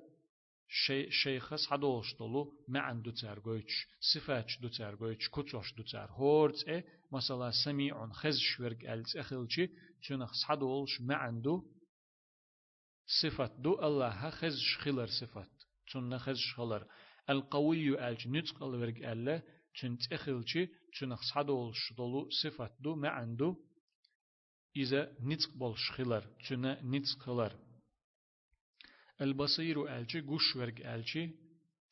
شيخ 1.10 1.56
سعدولش 1.56 2.14
طلو 2.14 2.54
معا 2.68 2.94
دو 2.94 3.12
تار 3.12 3.40
قويتش 3.40 3.88
صفات 4.14 4.48
دو 4.62 4.68
تار 4.68 4.96
قويتش 4.96 5.30
كتوش 5.30 5.74
دو 5.74 5.84
تار 5.84 6.12
هورت 6.12 6.70
مثلا 7.12 7.52
سميع 7.66 8.08
خز 8.12 8.38
شورق 8.40 8.92
ألت 8.92 9.16
أخلشي 9.16 9.70
تنخ 10.08 10.32
سعدولش 10.48 11.02
معا 11.02 11.32
دو 11.44 11.72
صفات 13.22 13.52
دو 13.60 13.80
الله 13.86 14.30
خز 14.30 14.58
خلر 14.80 15.08
صفات 15.08 15.52
تنخ 15.94 16.22
خز 16.22 16.40
خلر 16.56 16.88
القوي 17.30 18.10
ألج 18.10 18.28
نتقل 18.28 18.76
ورق 18.76 19.10
ألا 19.12 19.44
تنت 19.82 20.14
أخلشي 20.14 20.70
تنخ 21.00 21.22
صدول 21.34 21.72
شدولو 21.76 22.30
صفات 22.30 22.74
دو 22.80 22.96
ما 22.96 23.10
عنده 23.10 23.56
إذا 24.76 25.16
نتقبل 25.22 25.74
شخلر 25.78 26.24
تنا 26.50 26.82
نتقلر 26.84 27.54
البصير 29.22 29.98
ألجي 29.98 30.20
قش 30.20 30.56
ورق 30.56 30.92
ألجي 30.94 31.36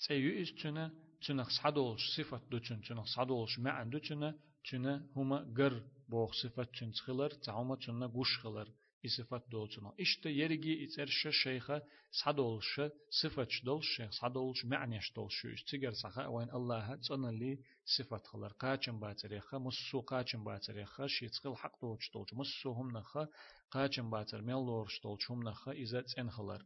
تأيو 0.07 0.41
إز 0.41 0.51
تنا 0.63 0.91
تنخ 1.27 1.49
صدول 1.63 1.97
صفات 2.17 2.43
دو 2.51 2.57
تن 2.57 2.81
تنخ 2.81 3.05
صدول 3.15 3.47
ما 3.57 3.71
عنده 3.71 3.99
تنا 3.99 4.39
چونه 4.63 5.09
هما 5.15 5.37
گر 5.57 5.73
بوخ 6.09 6.31
صفت 6.41 6.71
چون 6.71 6.91
خلر 6.91 7.29
تعوما 7.29 7.75
چونه 7.77 8.07
گوش 8.07 8.37
خلر 8.37 8.67
ای 9.01 9.09
صفت 9.09 9.49
دولچنا 9.49 9.93
اشته 9.97 10.31
یرگی 10.31 10.73
ایترش 10.73 11.27
شیخه 11.43 11.81
صدولش 12.11 12.79
صفت 13.21 13.51
دول 13.65 13.81
شیخ 13.81 14.11
صدولش 14.11 14.65
معنیش 14.65 15.11
دول 15.15 15.29
شوش 15.29 15.63
تیگر 15.63 15.91
سخه 15.91 16.27
وین 16.27 16.49
الله 16.51 16.97
تنلی 17.07 17.59
صفت 17.97 18.27
خلر 18.27 18.47
قاچن 18.47 18.99
باتریخه 18.99 19.57
مسو 19.57 20.01
قاچن 20.01 20.43
باتریخه 20.43 21.07
شیتخل 21.07 21.53
حق 21.61 21.75
دولچ 21.81 22.03
دولچ 22.13 22.33
مسو 22.33 22.73
هم 22.73 22.97
نخه 22.97 23.27
قاچن 23.71 24.09
باتر 24.09 24.41
مل 24.41 24.65
دولچ 24.65 25.01
دولچ 25.03 25.23
هم 25.31 25.47
نخه 25.47 25.71
ایزت 25.71 26.19
ان 26.19 26.29
خلر 26.29 26.61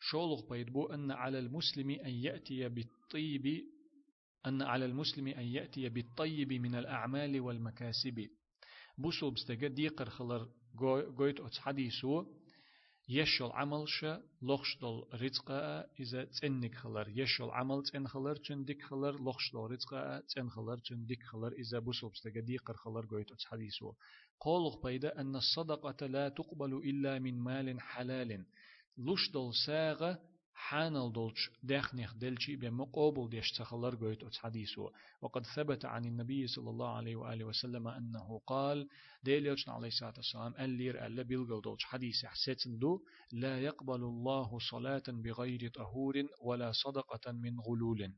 شولغ 0.00 0.48
بيدبو 0.50 0.86
أن 0.86 1.10
على 1.10 1.38
المسلم 1.38 1.90
أن 1.90 2.10
يأتي 2.10 2.68
بالطيب 2.68 3.64
أن 4.46 4.62
على 4.62 4.84
المسلم 4.84 5.28
أن 5.28 5.44
يأتي 5.44 5.88
بالطيب 5.88 6.52
من 6.52 6.74
الأعمال 6.74 7.40
والمكاسب. 7.40 8.26
بوسو 8.98 9.30
بستجا 9.30 9.68
ديقر 9.68 10.10
خلر 10.10 10.48
قويت 11.18 11.40
أتس 11.40 11.58
حديثو. 11.58 12.24
يشل 13.08 13.50
عمل 13.52 13.88
شا 13.88 14.22
لخش 14.42 14.78
دل 14.82 15.02
رزقا 15.14 15.84
إذا 16.00 16.24
تنك 16.24 16.74
خلر 16.74 17.08
يشل 17.08 17.50
عمل 17.50 17.82
تن 17.82 18.06
خلر 18.06 18.36
تندك 18.36 18.82
خلر 18.82 19.22
لخش 19.24 19.52
دل 19.52 19.58
رزقا 19.58 20.20
تن 20.20 20.48
خلر 20.48 20.78
تندك 20.78 21.22
خلر. 21.22 21.52
إذا 21.52 21.78
بوسو 21.78 22.08
بستجا 22.08 22.40
ديقر 22.40 22.76
خلر 22.76 23.06
قويت 23.06 23.32
أتس 23.32 23.44
حديثو. 23.44 23.92
قولخ 24.40 24.82
بيدا 24.82 25.20
أن 25.20 25.36
الصدقة 25.36 26.06
لا 26.06 26.28
تقبل 26.28 26.74
إلا 26.74 27.18
من 27.18 27.38
مال 27.38 27.80
حلال. 27.80 28.46
لش 28.98 29.30
دل 29.34 29.50
ساغة 29.66 30.18
حانل 30.54 31.12
دولش 31.12 31.50
داخنيخ 31.62 32.14
دلشي 32.14 32.56
بمقابل 32.56 33.28
ديش 33.28 33.52
تخلر 33.52 33.94
قويت 33.94 34.36
حديثه 34.36 34.90
وقد 35.22 35.46
ثبت 35.46 35.84
عن 35.84 36.04
النبي 36.04 36.46
صلى 36.46 36.70
الله 36.70 36.88
عليه 36.88 37.16
وآله 37.16 37.44
وسلم 37.44 37.88
أنه 37.88 38.40
قال 38.46 38.88
ديل 39.22 39.46
يوجن 39.46 39.72
عليه 39.72 39.88
الصلاة 39.88 40.14
والسلام 40.16 40.54
ألير 40.58 41.06
ألا 41.06 41.22
بيلغل 41.22 41.60
دولش 41.60 41.84
حديث 41.84 42.24
حسيتن 42.24 42.78
دو 42.78 43.00
لا 43.32 43.60
يقبل 43.60 44.02
الله 44.02 44.58
صلاة 44.70 45.02
بغير 45.08 45.70
طهور 45.74 46.14
ولا 46.42 46.72
صدقة 46.72 47.32
من 47.32 47.60
غلول. 47.60 48.12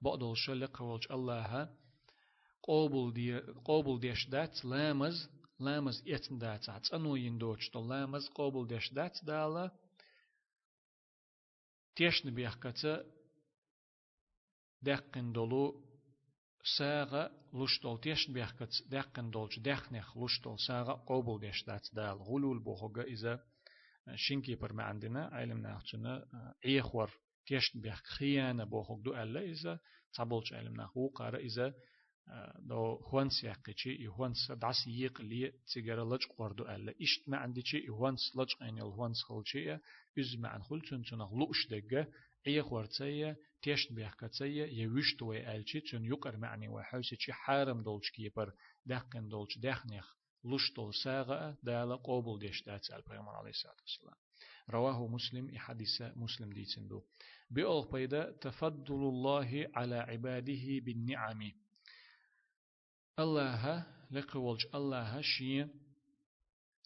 بعض 0.00 0.24
الشلق 0.24 0.76
قولش 0.78 1.10
الله 1.10 1.68
قابل 2.62 3.12
دي 3.12 3.38
قابل 3.38 4.00
ديش 4.00 4.28
دات 4.28 4.64
لامز 4.64 5.30
لامز 5.60 6.02
اتن 6.08 6.38
دات 6.38 6.92
أنو 6.94 7.16
يندوش 7.16 7.76
لامز 7.76 8.28
قابل 8.28 8.66
ديش 8.66 8.92
دات 8.92 9.18
دالا 9.24 9.70
تيشن 11.96 12.34
بيحكتا 12.34 13.04
دقن 14.82 15.32
دولو 15.32 15.84
ساغا 16.78 17.30
لشتول 17.54 18.00
تيشن 18.00 18.32
بيحكت 18.32 18.70
دقن 18.90 19.30
دولش 19.30 19.58
دخنخ 19.58 20.18
لشتول 20.18 20.58
ساغا 20.68 20.92
قوبل 20.92 21.40
ديش 21.40 21.64
دات 21.64 21.88
دال 21.92 22.22
غلول 22.22 22.58
بوخوغا 22.64 23.02
إذا 23.02 23.44
شنكي 24.14 24.54
بر 24.54 24.80
عندنا 24.80 25.26
علم 25.26 25.58
ناخشنا 25.58 26.26
عيخور 26.64 27.10
تيشن 27.46 27.80
بيحك 27.80 28.06
خيانة 28.06 28.64
بوخوغ 28.64 29.00
دو 29.00 29.14
ألا 29.14 29.40
إذا 29.40 29.80
تابلش 30.14 30.52
علم 30.52 30.74
ناخ 30.76 30.96
وقارا 30.96 31.38
إذا 31.38 31.74
دو 32.58 32.94
هونس 32.94 33.44
يقيتشي 33.44 34.06
هونس 34.06 34.52
دعس 34.52 34.86
يقلي 34.86 35.52
تيجر 35.72 36.14
لج 36.14 36.22
قردو 36.38 36.64
ألا. 36.64 36.94
إشت 37.02 37.28
ما 37.28 37.36
عندي 37.36 37.62
شيء 37.64 37.90
هونس 37.90 38.36
لج 38.36 38.48
عين 38.60 38.78
الهونس 38.78 39.22
خلشي 39.22 39.74
إز 40.18 40.36
ما 40.38 40.48
عن 40.48 40.62
خل 40.62 40.80
تون 40.80 41.02
تون 41.02 41.18
لوش 41.18 41.68
دقة 41.70 42.06
أي 42.46 42.62
خورتية 42.62 43.36
تيشت 43.62 43.92
بيحكتية 43.92 44.64
يوشت 44.64 45.22
وي 45.22 45.56
ألشي 45.56 45.80
تون 45.80 46.04
يقر 46.04 46.36
معني 46.36 46.68
وحوسي 46.68 47.16
شي 47.16 47.32
حارم 47.32 47.82
دولش 47.82 48.10
كيبر 48.10 48.52
دقن 48.86 49.28
دولش 49.28 49.58
دخنيخ 49.58 50.16
لوش 50.44 50.72
دول 50.76 50.94
ساغة 50.94 51.56
دالا 51.62 51.96
قوبل 51.96 52.38
ديش 52.38 52.62
دات 52.62 52.90
البيغمبر 52.90 53.30
عليه 53.30 53.50
الصلاة 53.50 53.76
والسلام. 53.80 54.16
رواه 54.70 55.06
مسلم 55.06 55.58
حديث 55.58 56.02
مسلم 56.16 56.52
ديتندو 56.52 57.02
بأوغ 57.50 57.92
بيدا 57.92 58.30
تفضل 58.40 58.94
الله 58.94 59.70
على 59.74 59.96
عباده 59.96 60.80
بالنعم. 60.84 61.61
الله 63.18 63.86
لقولج 64.10 64.66
الله 64.74 65.20
شي 65.20 65.64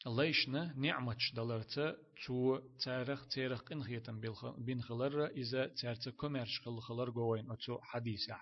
ليشنا 0.06 0.74
نعمتش 0.76 1.32
دلرتا 1.36 1.96
تو 2.26 2.58
تاريخ 2.84 3.26
تاريخ 3.28 3.72
انخيتن 3.72 4.20
بين 4.58 4.82
خلر 4.82 5.26
إذا 5.26 5.66
تارتا 5.66 6.10
كوميرش 6.10 6.60
خل 6.60 6.80
خلر 6.80 7.10
جوين 7.10 7.50
أتو 7.50 7.78
حديثة 7.82 8.36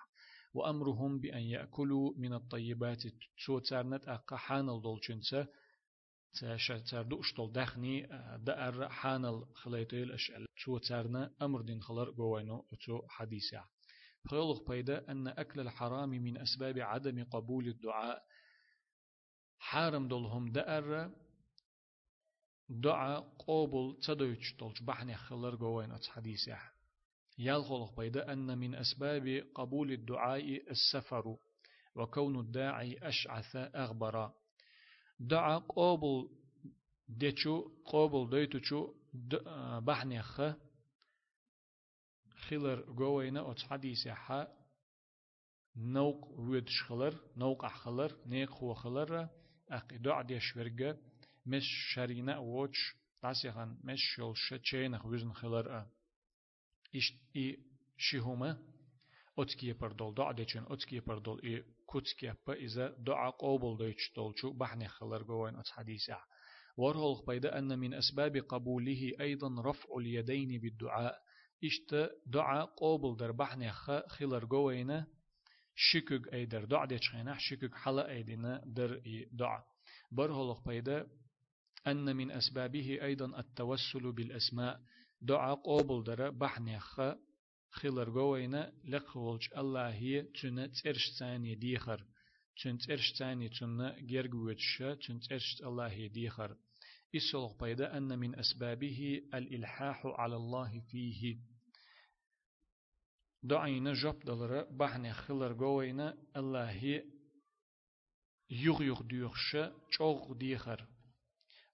وأمرهم 0.54 1.20
بأن 1.20 1.42
يأكلوا 1.42 2.12
من 2.16 2.32
الطيبات 2.32 3.02
تو 3.46 3.58
تارنت 3.58 4.08
أقا 4.08 4.36
حانل 4.36 4.82
دولچنسا 4.82 5.46
تاردو 6.90 7.20
اشتول 7.20 7.52
دخني 7.52 8.08
دأر 8.38 8.88
حانل 8.88 9.44
خليتيل 9.54 10.12
أشعل 10.12 10.46
تو 10.64 10.78
تارنا 10.78 11.34
أمر 11.42 11.60
دين 11.60 11.82
خلر 11.82 12.10
جوينو 12.10 12.66
أتو 12.72 13.02
حديثة 13.08 13.73
خلق 14.28 14.68
بيدا 14.68 15.10
أن 15.10 15.28
أكل 15.28 15.60
الحرام 15.60 16.08
من 16.08 16.37
أسباب 16.38 16.78
عدم 16.78 17.24
قبول 17.24 17.68
الدعاء. 17.68 18.22
حارم 19.58 20.08
دولهم 20.08 20.52
دأر 20.52 21.10
دعاء 22.68 23.20
قبول 23.20 24.00
تدويتش 24.00 24.54
دولش 24.54 24.82
بحني 24.82 25.16
خلر 25.16 25.54
جوين 25.54 25.92
أتو 25.92 26.10
حديثة 26.12 26.58
يالخلق 27.38 27.96
بيدا 27.96 28.32
أن 28.32 28.58
من 28.58 28.74
أسباب 28.74 29.46
قبول 29.54 29.92
الدعاء 29.92 30.70
السفر 30.70 31.37
وكون 31.94 32.40
الداعي 32.40 32.98
أشعث 33.02 33.56
أغبر. 33.56 34.32
دعاء 35.20 35.58
قبول 35.58 36.30
ديتشو 37.08 37.68
قبول 37.84 38.30
ديتشو 38.30 38.94
بحنيخ 39.80 40.40
خلر 42.48 42.92
جوينا 42.92 43.50
أتس 43.50 43.62
حديث 43.62 44.09
حا 44.09 44.48
نوق 45.76 46.30
ود 46.38 46.68
شخلر 46.68 47.20
نوق 47.37 47.64
أخلر 47.64 48.16
نيق 48.26 48.50
خو 48.50 48.74
خلر 48.74 49.28
أق 49.70 49.94
دعاء 49.94 50.26
ديش 50.26 50.57
ورقة 50.57 50.98
مش 51.46 51.64
شرينا 51.94 52.38
ووش 52.38 52.96
تاسيخان 53.22 53.78
مش 53.85 54.00
شلش 54.16 54.54
تشينخ 54.62 55.07
وزن 55.07 55.33
خلر 55.33 55.87
إش 56.96 57.12
إي 57.37 57.59
شهوما 57.96 58.59
أتكي 59.38 59.72
بردول 59.72 60.14
دعاء 60.14 60.33
ديشن 60.33 60.64
أتكي 60.68 61.00
بردول 61.00 61.40
إي 61.44 61.64
كتكي 61.88 62.35
با 62.46 62.54
إذا 62.54 62.88
دعاء 62.98 63.30
قبول 63.30 63.78
ديش 63.78 64.12
دولشو 64.16 64.52
بحني 64.52 64.88
خلر 64.88 65.22
جوين 65.22 65.57
أتس 65.57 65.70
حديث 65.70 66.11
ورهل 66.76 67.26
بيدا 67.26 67.59
أن 67.59 67.78
من 67.78 67.94
أسباب 67.94 68.37
قبوله 68.37 69.12
أيضا 69.20 69.62
رفع 69.70 69.88
اليدين 69.98 70.61
بالدعاء 70.61 71.23
إشت 71.64 71.94
دعاء 72.27 72.66
قبول 72.66 73.16
در 73.16 73.33
بحني 73.33 73.72
خلر 74.09 74.44
جوين 74.44 75.05
شكوك 75.77 76.35
أي 76.35 76.46
در 76.46 76.64
دعاء 76.64 76.87
ديش 76.87 77.11
خينا 77.11 77.37
شكوك 77.38 77.74
حلا 77.74 78.11
أيدينا 78.11 78.62
در 78.66 79.00
دعاء 79.33 79.64
برهل 80.12 80.57
بيدا 80.66 81.07
أن 81.87 82.16
من 82.16 82.31
أسبابه 82.31 82.98
أيضا 83.03 83.38
التوسل 83.38 84.12
بالأسماء 84.12 84.81
دعاء 85.20 85.55
قبول 85.55 86.05
در 86.05 86.31
بحني 86.31 86.81
خلر 87.70 88.11
جوين 88.11 88.55
لقولج 88.85 89.48
الله 89.57 89.90
هي 89.90 90.22
تنة 90.22 90.66
ترش 90.66 91.11
ثاني 91.18 91.55
ديخر 91.55 92.05
چون 92.57 92.79
ترش 92.79 93.12
چون 93.59 94.07
جرگ 94.07 94.35
وجشة 94.35 94.94
چون 94.94 95.20
ترش 95.20 95.62
الله 95.62 96.07
ديخر 96.07 96.57
إسلق 97.16 97.64
بيدا 97.64 97.96
أن 97.96 98.18
من 98.18 98.38
أسبابه 98.38 99.22
الإلحاح 99.35 100.07
على 100.07 100.37
الله 100.37 100.81
فيه 100.81 101.38
دعينا 103.44 103.92
جب 103.92 104.18
دلرا 104.20 104.62
بحنا 104.62 105.12
خلر 105.12 105.52
جوينا 105.52 106.16
الله 106.37 107.02
يغ 108.50 108.83
يغ 108.83 109.02
ديوخشة 109.02 109.72
چوغ 109.98 110.33
ديخر. 110.33 110.88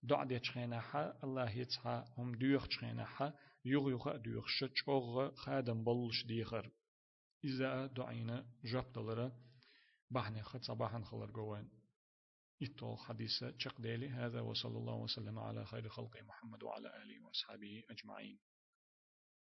دع 0.02 0.24
دي 0.24 0.40
حا 0.80 1.12
الله 1.24 1.50
يتحا 1.50 2.04
هم 2.18 2.34
ديوخ 2.34 2.66
حا 2.98 3.32
يغ 3.64 3.90
يغ 3.90 4.46
چوغ 4.84 5.34
خادم 5.34 5.84
بلش 5.84 6.26
ديخر. 6.26 6.70
إذا 7.44 7.86
دعينا 7.86 8.46
جب 8.64 8.92
دلرا 8.92 9.32
بحنا 10.10 10.42
خد 10.42 10.62
صباحا 10.62 11.02
خلر 11.02 11.30
جوين 11.30 11.70
إطول 12.62 12.98
حديثة 12.98 13.54
شق 13.58 13.80
ديلي 13.80 14.08
هذا 14.08 14.40
وصلى 14.40 14.78
الله 14.78 14.94
وسلم 14.94 15.38
على 15.38 15.64
خير 15.66 15.88
خلق 15.88 16.16
محمد 16.22 16.62
وعلى 16.62 16.88
آله 17.02 17.24
وأصحابه 17.24 17.82
أجمعين. 17.90 18.38